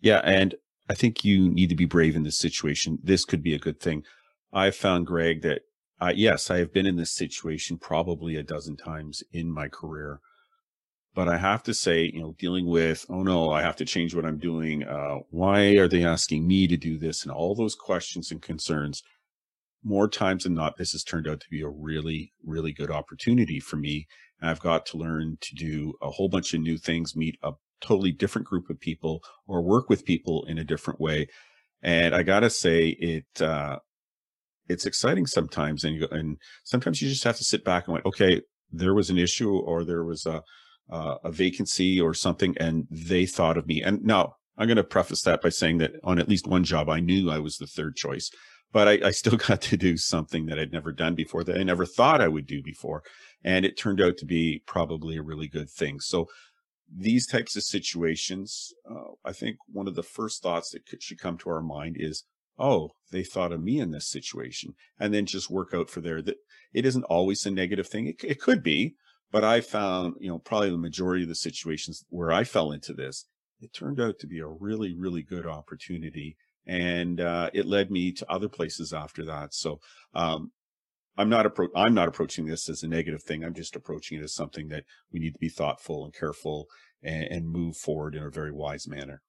Yeah 0.02 0.22
and 0.24 0.56
i 0.90 0.94
think 0.94 1.26
you 1.26 1.50
need 1.50 1.70
to 1.70 1.76
be 1.76 1.86
brave 1.86 2.16
in 2.16 2.24
this 2.24 2.40
situation. 2.40 2.98
This 3.04 3.26
could 3.26 3.44
be 3.44 3.54
a 3.54 3.60
good 3.60 3.80
thing 3.80 4.04
i've 4.56 4.76
found 4.76 5.06
greg 5.06 5.44
that 5.44 5.62
uh, 6.02 6.12
yes 6.16 6.50
i 6.50 6.58
have 6.58 6.74
been 6.74 6.88
in 6.88 6.96
this 6.96 7.14
situation 7.14 7.78
probably 7.78 8.36
a 8.36 8.44
dozen 8.44 8.76
times 8.76 9.24
in 9.32 9.52
my 9.52 9.68
career 9.68 10.20
but 11.16 11.30
I 11.30 11.38
have 11.38 11.64
to 11.64 11.74
say, 11.74 12.12
you 12.14 12.22
know, 12.22 12.36
dealing 12.38 12.68
with, 12.68 13.06
oh 13.10 13.24
no, 13.24 13.50
I 13.50 13.62
have 13.62 13.78
to 13.78 13.86
change 13.86 14.14
what 14.14 14.26
I'm 14.26 14.38
doing. 14.38 14.84
Uh, 14.84 15.20
why 15.30 15.78
are 15.78 15.88
they 15.88 16.04
asking 16.04 16.46
me 16.46 16.68
to 16.68 16.76
do 16.76 17.00
this? 17.00 17.24
And 17.24 17.32
all 17.32 17.56
those 17.56 17.74
questions 17.74 18.32
and 18.32 18.42
concerns. 18.42 19.02
More 19.82 20.10
times 20.10 20.44
than 20.44 20.56
not, 20.56 20.78
this 20.78 20.92
has 20.92 21.04
turned 21.04 21.28
out 21.28 21.40
to 21.40 21.50
be 21.50 21.62
a 21.62 21.70
really, 21.70 22.34
really 22.44 22.74
good 22.74 22.92
opportunity 22.92 23.62
for 23.62 23.78
me. 23.78 24.08
And 24.42 24.50
I've 24.50 24.60
got 24.60 24.86
to 24.88 24.98
learn 24.98 25.38
to 25.40 25.56
do 25.56 25.94
a 26.02 26.10
whole 26.10 26.28
bunch 26.28 26.54
of 26.54 26.60
new 26.60 26.78
things, 26.78 27.16
meet 27.16 27.38
a 27.42 27.54
totally 27.80 28.12
different 28.12 28.48
group 28.48 28.70
of 28.70 28.80
people, 28.80 29.22
or 29.48 29.62
work 29.62 29.90
with 29.90 30.04
people 30.04 30.44
in 30.50 30.58
a 30.58 30.66
different 30.66 31.00
way. 31.00 31.28
And 31.82 32.14
I 32.14 32.24
gotta 32.24 32.50
say, 32.50 32.90
it 32.90 33.42
uh, 33.42 33.78
it's 34.68 34.86
exciting 34.86 35.28
sometimes, 35.28 35.84
and 35.84 35.96
you, 35.96 36.08
and 36.12 36.38
sometimes 36.64 37.02
you 37.02 37.10
just 37.10 37.24
have 37.24 37.38
to 37.38 37.44
sit 37.44 37.64
back 37.64 37.88
and 37.88 37.94
went, 37.94 38.06
okay, 38.06 38.42
there 38.72 38.94
was 38.94 39.10
an 39.10 39.18
issue, 39.18 39.58
or 39.58 39.84
there 39.84 40.04
was 40.04 40.26
a 40.26 40.42
uh, 40.90 41.16
a 41.24 41.32
vacancy 41.32 42.00
or 42.00 42.14
something 42.14 42.56
and 42.60 42.88
they 42.90 43.26
thought 43.26 43.58
of 43.58 43.68
me. 43.68 43.82
And 43.82 44.04
now 44.04 44.36
I'm 44.58 44.68
going 44.68 44.78
to 44.78 44.84
preface 44.84 45.24
that 45.24 45.42
by 45.42 45.50
saying 45.50 45.80
that 45.80 45.94
on 46.04 46.20
at 46.20 46.30
least 46.30 46.48
one 46.48 46.64
job, 46.64 46.90
I 46.90 47.00
knew 47.00 47.30
I 47.30 47.40
was 47.40 47.58
the 47.58 47.68
third 47.68 47.96
choice, 47.96 48.30
but 48.72 48.88
I, 48.88 49.08
I 49.08 49.12
still 49.12 49.38
got 49.48 49.62
to 49.62 49.78
do 49.78 49.98
something 49.98 50.46
that 50.46 50.60
I'd 50.60 50.72
never 50.72 50.92
done 50.92 51.16
before 51.16 51.44
that 51.44 51.58
I 51.58 51.64
never 51.64 51.86
thought 51.86 52.22
I 52.22 52.28
would 52.28 52.46
do 52.46 52.62
before. 52.62 53.04
And 53.44 53.66
it 53.66 53.78
turned 53.78 54.02
out 54.02 54.18
to 54.18 54.26
be 54.26 54.64
probably 54.66 55.18
a 55.18 55.24
really 55.24 55.48
good 55.48 55.70
thing. 55.70 56.00
So 56.00 56.28
these 56.96 57.26
types 57.26 57.56
of 57.56 57.64
situations, 57.64 58.72
uh, 58.90 59.14
I 59.24 59.34
think 59.34 59.58
one 59.68 59.88
of 59.88 59.96
the 59.96 60.04
first 60.04 60.44
thoughts 60.44 60.70
that 60.72 60.86
could, 60.86 61.02
should 61.02 61.20
come 61.20 61.38
to 61.40 61.50
our 61.50 61.62
mind 61.62 61.98
is, 62.00 62.24
oh, 62.58 62.92
they 63.12 63.24
thought 63.24 63.52
of 63.52 63.64
me 63.64 63.80
in 63.80 63.92
this 63.92 64.08
situation, 64.08 64.74
and 65.00 65.14
then 65.14 65.26
just 65.26 65.50
work 65.50 65.74
out 65.74 65.90
for 65.90 66.02
there. 66.02 66.22
That 66.22 66.38
it 66.74 66.86
isn't 66.86 67.04
always 67.04 67.46
a 67.46 67.52
negative 67.52 67.88
thing. 67.88 68.08
It, 68.08 68.24
it 68.24 68.42
could 68.42 68.64
be, 68.64 68.96
but 69.32 69.44
I 69.44 69.62
found, 69.62 70.16
you 70.20 70.30
know, 70.30 70.40
probably 70.40 70.70
the 70.70 70.78
majority 70.78 71.24
of 71.24 71.30
the 71.30 71.36
situations 71.36 72.04
where 72.10 72.32
I 72.32 72.44
fell 72.44 72.72
into 72.72 72.94
this, 72.94 73.26
it 73.60 73.74
turned 73.74 74.00
out 74.00 74.20
to 74.20 74.28
be 74.28 74.40
a 74.40 74.48
really, 74.48 74.96
really 74.98 75.24
good 75.24 75.46
opportunity. 75.46 76.38
And 76.68 77.22
uh, 77.22 77.50
it 77.54 77.66
led 77.66 77.92
me 77.92 78.12
to 78.14 78.32
other 78.32 78.50
places 78.50 78.92
after 78.92 79.24
that. 79.26 79.54
So 79.54 79.80
um, 80.14 80.52
I'm 81.18 81.30
not 81.30 81.46
appro- 81.46 81.70
I'm 81.76 81.94
not 81.94 82.08
approaching 82.08 82.46
this 82.46 82.68
as 82.70 82.82
a 82.82 82.88
negative 82.88 83.24
thing. 83.24 83.44
I'm 83.44 83.54
just 83.54 83.76
approaching 83.76 84.20
it 84.20 84.24
as 84.24 84.34
something 84.34 84.70
that 84.70 84.84
we 85.12 85.20
need 85.20 85.34
to 85.34 85.40
be 85.40 85.50
thoughtful 85.50 86.06
and 86.06 86.14
careful 86.14 86.68
and, 87.04 87.26
and 87.26 87.50
move 87.50 87.78
forward 87.78 88.16
in 88.16 88.24
a 88.24 88.30
very 88.30 88.52
wise 88.52 88.88
manner. 88.88 89.22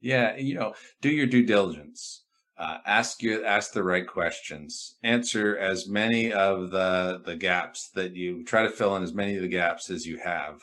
Yeah, 0.00 0.36
you 0.36 0.54
know, 0.54 0.74
do 1.00 1.08
your 1.08 1.26
due 1.26 1.44
diligence 1.44 2.24
uh, 2.58 2.78
ask 2.86 3.22
you 3.22 3.44
ask 3.44 3.72
the 3.72 3.82
right 3.82 4.06
questions. 4.06 4.96
Answer 5.02 5.56
as 5.56 5.88
many 5.88 6.32
of 6.32 6.70
the 6.70 7.22
the 7.24 7.36
gaps 7.36 7.90
that 7.94 8.14
you 8.14 8.44
try 8.44 8.62
to 8.62 8.70
fill 8.70 8.96
in 8.96 9.02
as 9.02 9.14
many 9.14 9.36
of 9.36 9.42
the 9.42 9.48
gaps 9.48 9.90
as 9.90 10.06
you 10.06 10.18
have. 10.18 10.60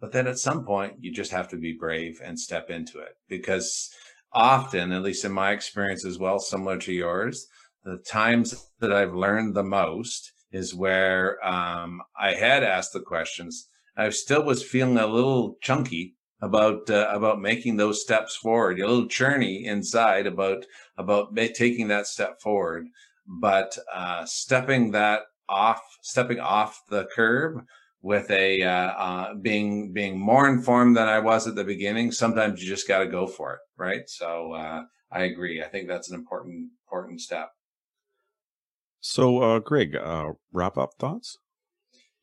But 0.00 0.12
then 0.12 0.26
at 0.26 0.38
some 0.38 0.64
point 0.64 0.94
you 1.00 1.12
just 1.12 1.32
have 1.32 1.48
to 1.48 1.56
be 1.56 1.72
brave 1.72 2.20
and 2.24 2.38
step 2.38 2.70
into 2.70 2.98
it. 3.00 3.16
Because 3.28 3.90
often 4.32 4.92
at 4.92 5.02
least 5.02 5.24
in 5.24 5.32
my 5.32 5.52
experience 5.52 6.04
as 6.04 6.18
well 6.18 6.38
similar 6.38 6.78
to 6.78 6.92
yours 6.92 7.46
the 7.84 7.98
times 7.98 8.70
that 8.80 8.92
i've 8.92 9.14
learned 9.14 9.54
the 9.54 9.62
most 9.62 10.32
is 10.52 10.74
where 10.74 11.44
um, 11.46 12.02
i 12.18 12.32
had 12.32 12.62
asked 12.62 12.92
the 12.92 13.00
questions 13.00 13.68
i 13.96 14.08
still 14.10 14.44
was 14.44 14.62
feeling 14.62 14.98
a 14.98 15.06
little 15.06 15.56
chunky 15.62 16.14
about 16.40 16.88
uh, 16.90 17.08
about 17.10 17.40
making 17.40 17.76
those 17.76 18.00
steps 18.00 18.36
forward. 18.36 18.78
You're 18.78 18.86
a 18.86 18.90
little 18.90 19.08
churny 19.08 19.64
inside 19.64 20.26
about 20.26 20.64
about 20.96 21.36
taking 21.54 21.88
that 21.88 22.06
step 22.06 22.40
forward, 22.40 22.86
but 23.26 23.76
uh, 23.92 24.24
stepping 24.24 24.92
that 24.92 25.22
off, 25.48 25.82
stepping 26.02 26.40
off 26.40 26.82
the 26.88 27.08
curb 27.14 27.64
with 28.02 28.30
a 28.30 28.62
uh, 28.62 28.68
uh, 28.70 29.34
being 29.34 29.92
being 29.92 30.18
more 30.18 30.48
informed 30.48 30.96
than 30.96 31.08
I 31.08 31.18
was 31.18 31.46
at 31.46 31.54
the 31.54 31.64
beginning. 31.64 32.12
Sometimes 32.12 32.62
you 32.62 32.68
just 32.68 32.88
got 32.88 33.00
to 33.00 33.06
go 33.06 33.26
for 33.26 33.54
it, 33.54 33.60
right? 33.76 34.08
So 34.08 34.52
uh, 34.52 34.82
I 35.10 35.22
agree. 35.22 35.62
I 35.62 35.68
think 35.68 35.88
that's 35.88 36.10
an 36.10 36.14
important 36.14 36.70
important 36.86 37.20
step. 37.20 37.50
So, 39.00 39.40
uh, 39.42 39.58
Greg, 39.60 39.94
uh, 39.94 40.32
wrap 40.52 40.76
up 40.76 40.90
thoughts. 40.98 41.38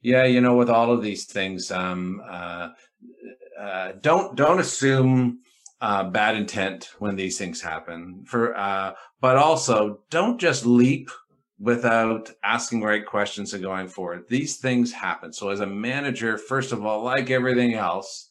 Yeah, 0.01 0.25
you 0.25 0.41
know, 0.41 0.55
with 0.55 0.69
all 0.69 0.91
of 0.91 1.01
these 1.01 1.25
things, 1.25 1.71
um, 1.71 2.21
uh, 2.29 2.69
uh, 3.59 3.93
don't 4.01 4.35
don't 4.35 4.59
assume 4.59 5.39
uh, 5.81 6.03
bad 6.03 6.35
intent 6.35 6.91
when 6.99 7.15
these 7.15 7.37
things 7.37 7.61
happen. 7.61 8.23
For 8.25 8.55
uh, 8.57 8.93
but 9.21 9.37
also 9.37 10.01
don't 10.09 10.39
just 10.39 10.65
leap 10.65 11.09
without 11.59 12.29
asking 12.43 12.81
right 12.81 13.05
questions 13.05 13.53
and 13.53 13.63
going 13.63 13.87
forward. 13.87 14.25
These 14.29 14.57
things 14.57 14.91
happen. 14.91 15.31
So 15.31 15.49
as 15.49 15.61
a 15.61 15.65
manager, 15.65 16.37
first 16.37 16.71
of 16.71 16.85
all, 16.85 17.03
like 17.03 17.29
everything 17.29 17.75
else, 17.75 18.29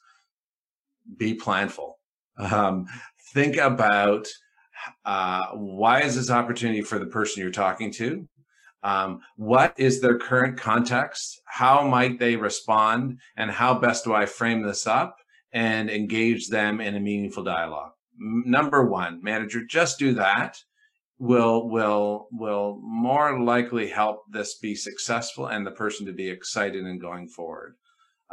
be 1.16 1.34
planful. 1.34 1.94
Um, 2.38 2.86
think 3.32 3.56
about 3.56 4.28
uh, 5.04 5.46
why 5.52 6.02
is 6.02 6.16
this 6.16 6.30
opportunity 6.30 6.82
for 6.82 6.98
the 6.98 7.06
person 7.06 7.42
you're 7.42 7.50
talking 7.50 7.90
to? 7.92 8.28
Um, 8.84 9.20
what 9.36 9.74
is 9.78 10.00
their 10.00 10.18
current 10.18 10.58
context? 10.58 11.40
How 11.46 11.86
might 11.86 12.20
they 12.20 12.36
respond? 12.36 13.18
And 13.36 13.50
how 13.50 13.78
best 13.78 14.04
do 14.04 14.14
I 14.14 14.26
frame 14.26 14.62
this 14.62 14.86
up 14.86 15.16
and 15.52 15.90
engage 15.90 16.48
them 16.48 16.80
in 16.80 16.94
a 16.94 17.00
meaningful 17.00 17.42
dialogue? 17.42 17.92
Number 18.16 18.84
one, 18.86 19.20
manager, 19.22 19.64
just 19.64 19.98
do 19.98 20.14
that 20.14 20.58
will 21.18 21.68
will 21.68 22.28
will 22.32 22.78
more 22.82 23.40
likely 23.42 23.88
help 23.88 24.24
this 24.30 24.58
be 24.58 24.74
successful 24.74 25.46
and 25.46 25.66
the 25.66 25.70
person 25.70 26.06
to 26.06 26.12
be 26.12 26.28
excited 26.28 26.84
and 26.84 27.00
going 27.00 27.28
forward. 27.28 27.76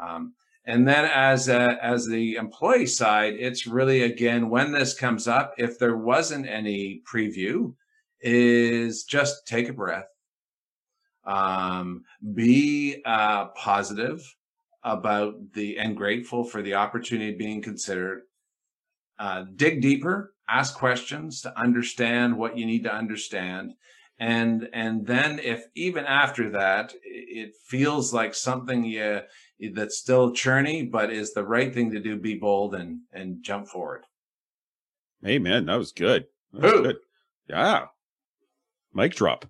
Um, 0.02 0.34
and 0.66 0.88
then 0.88 1.10
as 1.12 1.48
a, 1.48 1.78
as 1.84 2.06
the 2.06 2.36
employee 2.36 2.86
side, 2.86 3.34
it's 3.34 3.66
really 3.66 4.04
again 4.04 4.50
when 4.50 4.72
this 4.72 4.94
comes 4.94 5.28
up, 5.28 5.54
if 5.58 5.80
there 5.80 5.98
wasn't 5.98 6.48
any 6.48 7.02
preview, 7.12 7.74
is 8.22 9.04
just 9.04 9.48
take 9.48 9.70
a 9.70 9.74
breath, 9.74 10.08
um, 11.26 12.04
be 12.34 13.02
uh, 13.06 13.48
positive 13.50 14.22
about 14.84 15.36
the 15.54 15.78
and 15.78 15.96
grateful 15.96 16.44
for 16.44 16.62
the 16.62 16.76
opportunity 16.76 17.36
being 17.36 17.62
considered. 17.62 18.24
Uh, 19.20 19.46
dig 19.56 19.82
deeper, 19.82 20.34
ask 20.50 20.76
questions 20.76 21.42
to 21.42 21.60
understand 21.60 22.36
what 22.36 22.58
you 22.58 22.66
need 22.66 22.84
to 22.84 22.94
understand, 22.94 23.74
and 24.18 24.68
and 24.74 25.06
then 25.06 25.40
if 25.40 25.66
even 25.76 26.06
after 26.06 26.50
that 26.50 26.94
it 27.04 27.54
feels 27.68 28.14
like 28.14 28.34
something 28.34 28.84
you 28.84 29.22
that's 29.74 30.00
still 30.00 30.32
churny 30.32 30.90
but 30.90 31.12
is 31.12 31.34
the 31.34 31.46
right 31.46 31.72
thing 31.74 31.92
to 31.92 32.00
do, 32.00 32.18
be 32.18 32.36
bold 32.36 32.74
and 32.74 33.02
and 33.14 33.44
jump 33.44 33.68
forward. 33.68 34.04
Amen. 35.26 35.66
That 35.66 35.78
was 35.78 35.92
good. 35.92 36.26
That 36.54 36.64
was 36.64 36.82
good. 36.82 36.98
Yeah. 37.48 37.86
Mic 38.94 39.14
drop. 39.14 39.46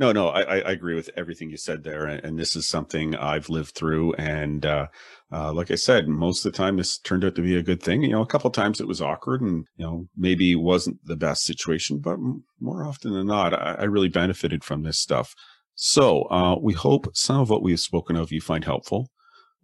No, 0.00 0.12
no, 0.12 0.28
I, 0.28 0.58
I 0.60 0.70
agree 0.70 0.94
with 0.94 1.10
everything 1.16 1.50
you 1.50 1.56
said 1.56 1.82
there, 1.82 2.06
and, 2.06 2.38
this 2.38 2.54
is 2.54 2.68
something 2.68 3.16
I've 3.16 3.48
lived 3.48 3.74
through. 3.74 4.14
And 4.14 4.64
uh, 4.64 4.86
uh, 5.32 5.52
like 5.52 5.72
I 5.72 5.74
said, 5.74 6.06
most 6.06 6.46
of 6.46 6.52
the 6.52 6.56
time 6.56 6.76
this 6.76 6.98
turned 6.98 7.24
out 7.24 7.34
to 7.34 7.42
be 7.42 7.56
a 7.56 7.64
good 7.64 7.82
thing. 7.82 8.02
You 8.02 8.10
know, 8.10 8.22
a 8.22 8.26
couple 8.26 8.48
times 8.50 8.80
it 8.80 8.86
was 8.86 9.02
awkward, 9.02 9.40
and 9.40 9.66
you 9.76 9.84
know 9.84 10.06
maybe 10.16 10.54
wasn't 10.54 11.04
the 11.04 11.16
best 11.16 11.44
situation, 11.44 11.98
but 11.98 12.18
more 12.60 12.84
often 12.84 13.12
than 13.12 13.26
not, 13.26 13.52
I, 13.52 13.74
I 13.80 13.84
really 13.84 14.08
benefited 14.08 14.62
from 14.62 14.84
this 14.84 15.00
stuff. 15.00 15.34
So 15.74 16.22
uh, 16.30 16.56
we 16.60 16.74
hope 16.74 17.08
some 17.14 17.40
of 17.40 17.50
what 17.50 17.62
we 17.62 17.72
have 17.72 17.80
spoken 17.80 18.14
of 18.14 18.30
you 18.30 18.40
find 18.40 18.64
helpful. 18.64 19.10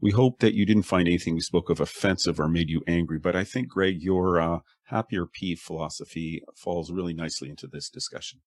We 0.00 0.10
hope 0.10 0.40
that 0.40 0.54
you 0.54 0.66
didn't 0.66 0.82
find 0.82 1.06
anything 1.06 1.34
we 1.34 1.40
spoke 1.40 1.70
of 1.70 1.80
offensive 1.80 2.40
or 2.40 2.48
made 2.48 2.70
you 2.70 2.82
angry. 2.88 3.20
But 3.20 3.36
I 3.36 3.44
think, 3.44 3.68
Greg, 3.68 4.02
your 4.02 4.40
uh, 4.40 4.58
happier 4.86 5.26
P 5.26 5.54
philosophy 5.54 6.42
falls 6.56 6.90
really 6.90 7.14
nicely 7.14 7.50
into 7.50 7.68
this 7.68 7.88
discussion. 7.88 8.40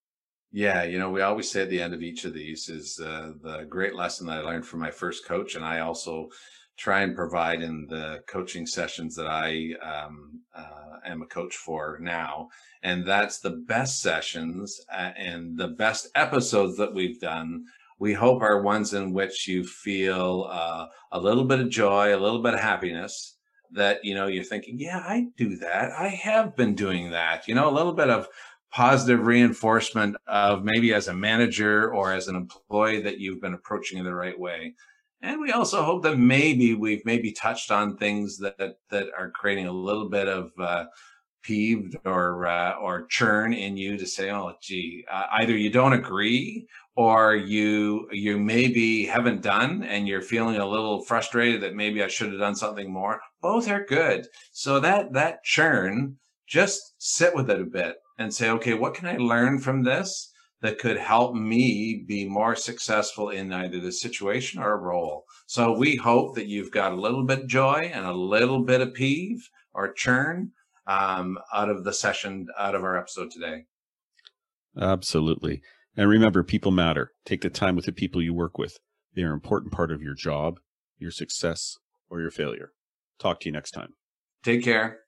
Yeah, 0.51 0.83
you 0.83 0.97
know, 0.97 1.09
we 1.09 1.21
always 1.21 1.51
say 1.51 1.63
at 1.63 1.69
the 1.69 1.81
end 1.81 1.93
of 1.93 2.01
each 2.01 2.23
of 2.23 2.33
these 2.33 2.69
is 2.69 2.99
uh, 2.99 3.33
the 3.41 3.65
great 3.69 3.95
lesson 3.95 4.27
that 4.27 4.39
I 4.39 4.41
learned 4.41 4.65
from 4.65 4.79
my 4.79 4.91
first 4.91 5.25
coach, 5.25 5.55
and 5.55 5.65
I 5.65 5.79
also 5.79 6.29
try 6.77 7.01
and 7.01 7.15
provide 7.15 7.61
in 7.61 7.87
the 7.89 8.21
coaching 8.27 8.65
sessions 8.65 9.15
that 9.15 9.27
I 9.27 9.73
um, 9.81 10.41
uh, 10.55 10.99
am 11.05 11.21
a 11.21 11.25
coach 11.25 11.55
for 11.55 11.97
now, 12.01 12.47
and 12.81 13.05
that's 13.05 13.39
the 13.39 13.61
best 13.67 14.01
sessions 14.01 14.79
uh, 14.91 15.11
and 15.17 15.57
the 15.57 15.69
best 15.69 16.07
episodes 16.15 16.77
that 16.77 16.93
we've 16.93 17.19
done. 17.19 17.65
We 17.99 18.13
hope 18.13 18.41
are 18.41 18.61
ones 18.61 18.93
in 18.93 19.11
which 19.11 19.47
you 19.47 19.65
feel 19.65 20.47
uh, 20.49 20.85
a 21.11 21.19
little 21.19 21.45
bit 21.45 21.59
of 21.59 21.69
joy, 21.69 22.15
a 22.15 22.19
little 22.19 22.41
bit 22.41 22.53
of 22.53 22.59
happiness. 22.61 23.33
That 23.71 24.05
you 24.05 24.15
know 24.15 24.27
you're 24.27 24.45
thinking, 24.45 24.79
yeah, 24.79 24.99
I 24.99 25.25
do 25.35 25.57
that. 25.57 25.91
I 25.91 26.07
have 26.07 26.55
been 26.55 26.73
doing 26.73 27.11
that. 27.11 27.49
You 27.49 27.55
know, 27.55 27.69
a 27.69 27.75
little 27.75 27.91
bit 27.91 28.09
of 28.09 28.29
positive 28.77 29.25
reinforcement 29.25 30.15
of 30.27 30.63
maybe 30.63 30.93
as 30.93 31.07
a 31.07 31.13
manager 31.13 31.91
or 31.91 32.13
as 32.13 32.27
an 32.27 32.35
employee 32.35 33.01
that 33.01 33.17
you've 33.17 33.41
been 33.41 33.55
approaching 33.55 33.97
in 33.97 34.05
the 34.05 34.13
right 34.13 34.39
way. 34.39 34.75
And 35.23 35.41
we 35.41 35.51
also 35.51 35.81
hope 35.81 36.03
that 36.03 36.19
maybe 36.19 36.75
we've 36.75 37.03
maybe 37.03 37.31
touched 37.31 37.71
on 37.71 37.97
things 37.97 38.37
that 38.37 38.55
that, 38.59 38.75
that 38.91 39.07
are 39.17 39.31
creating 39.31 39.65
a 39.65 39.71
little 39.71 40.09
bit 40.09 40.27
of 40.27 40.51
uh, 40.59 40.85
peeved 41.41 41.97
or 42.05 42.45
uh, 42.45 42.73
or 42.73 43.07
churn 43.07 43.51
in 43.51 43.77
you 43.77 43.97
to 43.97 44.05
say, 44.05 44.29
oh, 44.29 44.53
gee, 44.61 45.03
uh, 45.11 45.25
either 45.39 45.57
you 45.57 45.71
don't 45.71 45.93
agree 45.93 46.67
or 46.95 47.35
you 47.35 48.07
you 48.11 48.37
maybe 48.37 49.07
haven't 49.07 49.41
done 49.41 49.81
and 49.85 50.07
you're 50.07 50.21
feeling 50.21 50.57
a 50.57 50.67
little 50.67 51.03
frustrated 51.03 51.61
that 51.61 51.73
maybe 51.73 52.03
I 52.03 52.09
should 52.09 52.29
have 52.29 52.39
done 52.39 52.55
something 52.55 52.93
more. 52.93 53.21
Both 53.41 53.71
are 53.71 53.85
good. 53.85 54.27
So 54.51 54.79
that 54.81 55.13
that 55.13 55.43
churn, 55.43 56.17
just 56.45 56.93
sit 56.99 57.33
with 57.33 57.49
it 57.49 57.59
a 57.59 57.65
bit 57.65 57.95
and 58.17 58.33
say, 58.33 58.49
okay, 58.49 58.73
what 58.73 58.93
can 58.93 59.07
I 59.07 59.17
learn 59.17 59.59
from 59.59 59.83
this 59.83 60.31
that 60.61 60.79
could 60.79 60.97
help 60.97 61.35
me 61.35 62.03
be 62.07 62.27
more 62.27 62.55
successful 62.55 63.29
in 63.29 63.53
either 63.53 63.79
the 63.79 63.91
situation 63.91 64.61
or 64.61 64.73
a 64.73 64.77
role? 64.77 65.25
So 65.45 65.77
we 65.77 65.95
hope 65.95 66.35
that 66.35 66.47
you've 66.47 66.71
got 66.71 66.93
a 66.93 66.99
little 66.99 67.23
bit 67.23 67.41
of 67.41 67.47
joy 67.47 67.91
and 67.93 68.05
a 68.05 68.13
little 68.13 68.63
bit 68.63 68.81
of 68.81 68.93
peeve 68.93 69.49
or 69.73 69.93
churn 69.93 70.51
um, 70.87 71.37
out 71.53 71.69
of 71.69 71.83
the 71.83 71.93
session, 71.93 72.47
out 72.57 72.75
of 72.75 72.83
our 72.83 72.97
episode 72.97 73.31
today. 73.31 73.65
Absolutely. 74.79 75.61
And 75.95 76.09
remember, 76.09 76.43
people 76.43 76.71
matter. 76.71 77.11
Take 77.25 77.41
the 77.41 77.49
time 77.49 77.75
with 77.75 77.85
the 77.85 77.91
people 77.91 78.21
you 78.21 78.33
work 78.33 78.57
with. 78.57 78.77
They 79.15 79.23
are 79.23 79.27
an 79.27 79.33
important 79.33 79.73
part 79.73 79.91
of 79.91 80.01
your 80.01 80.13
job, 80.13 80.59
your 80.99 81.11
success, 81.11 81.77
or 82.09 82.21
your 82.21 82.31
failure. 82.31 82.71
Talk 83.19 83.39
to 83.41 83.45
you 83.49 83.51
next 83.51 83.71
time. 83.71 83.93
Take 84.43 84.63
care. 84.63 84.99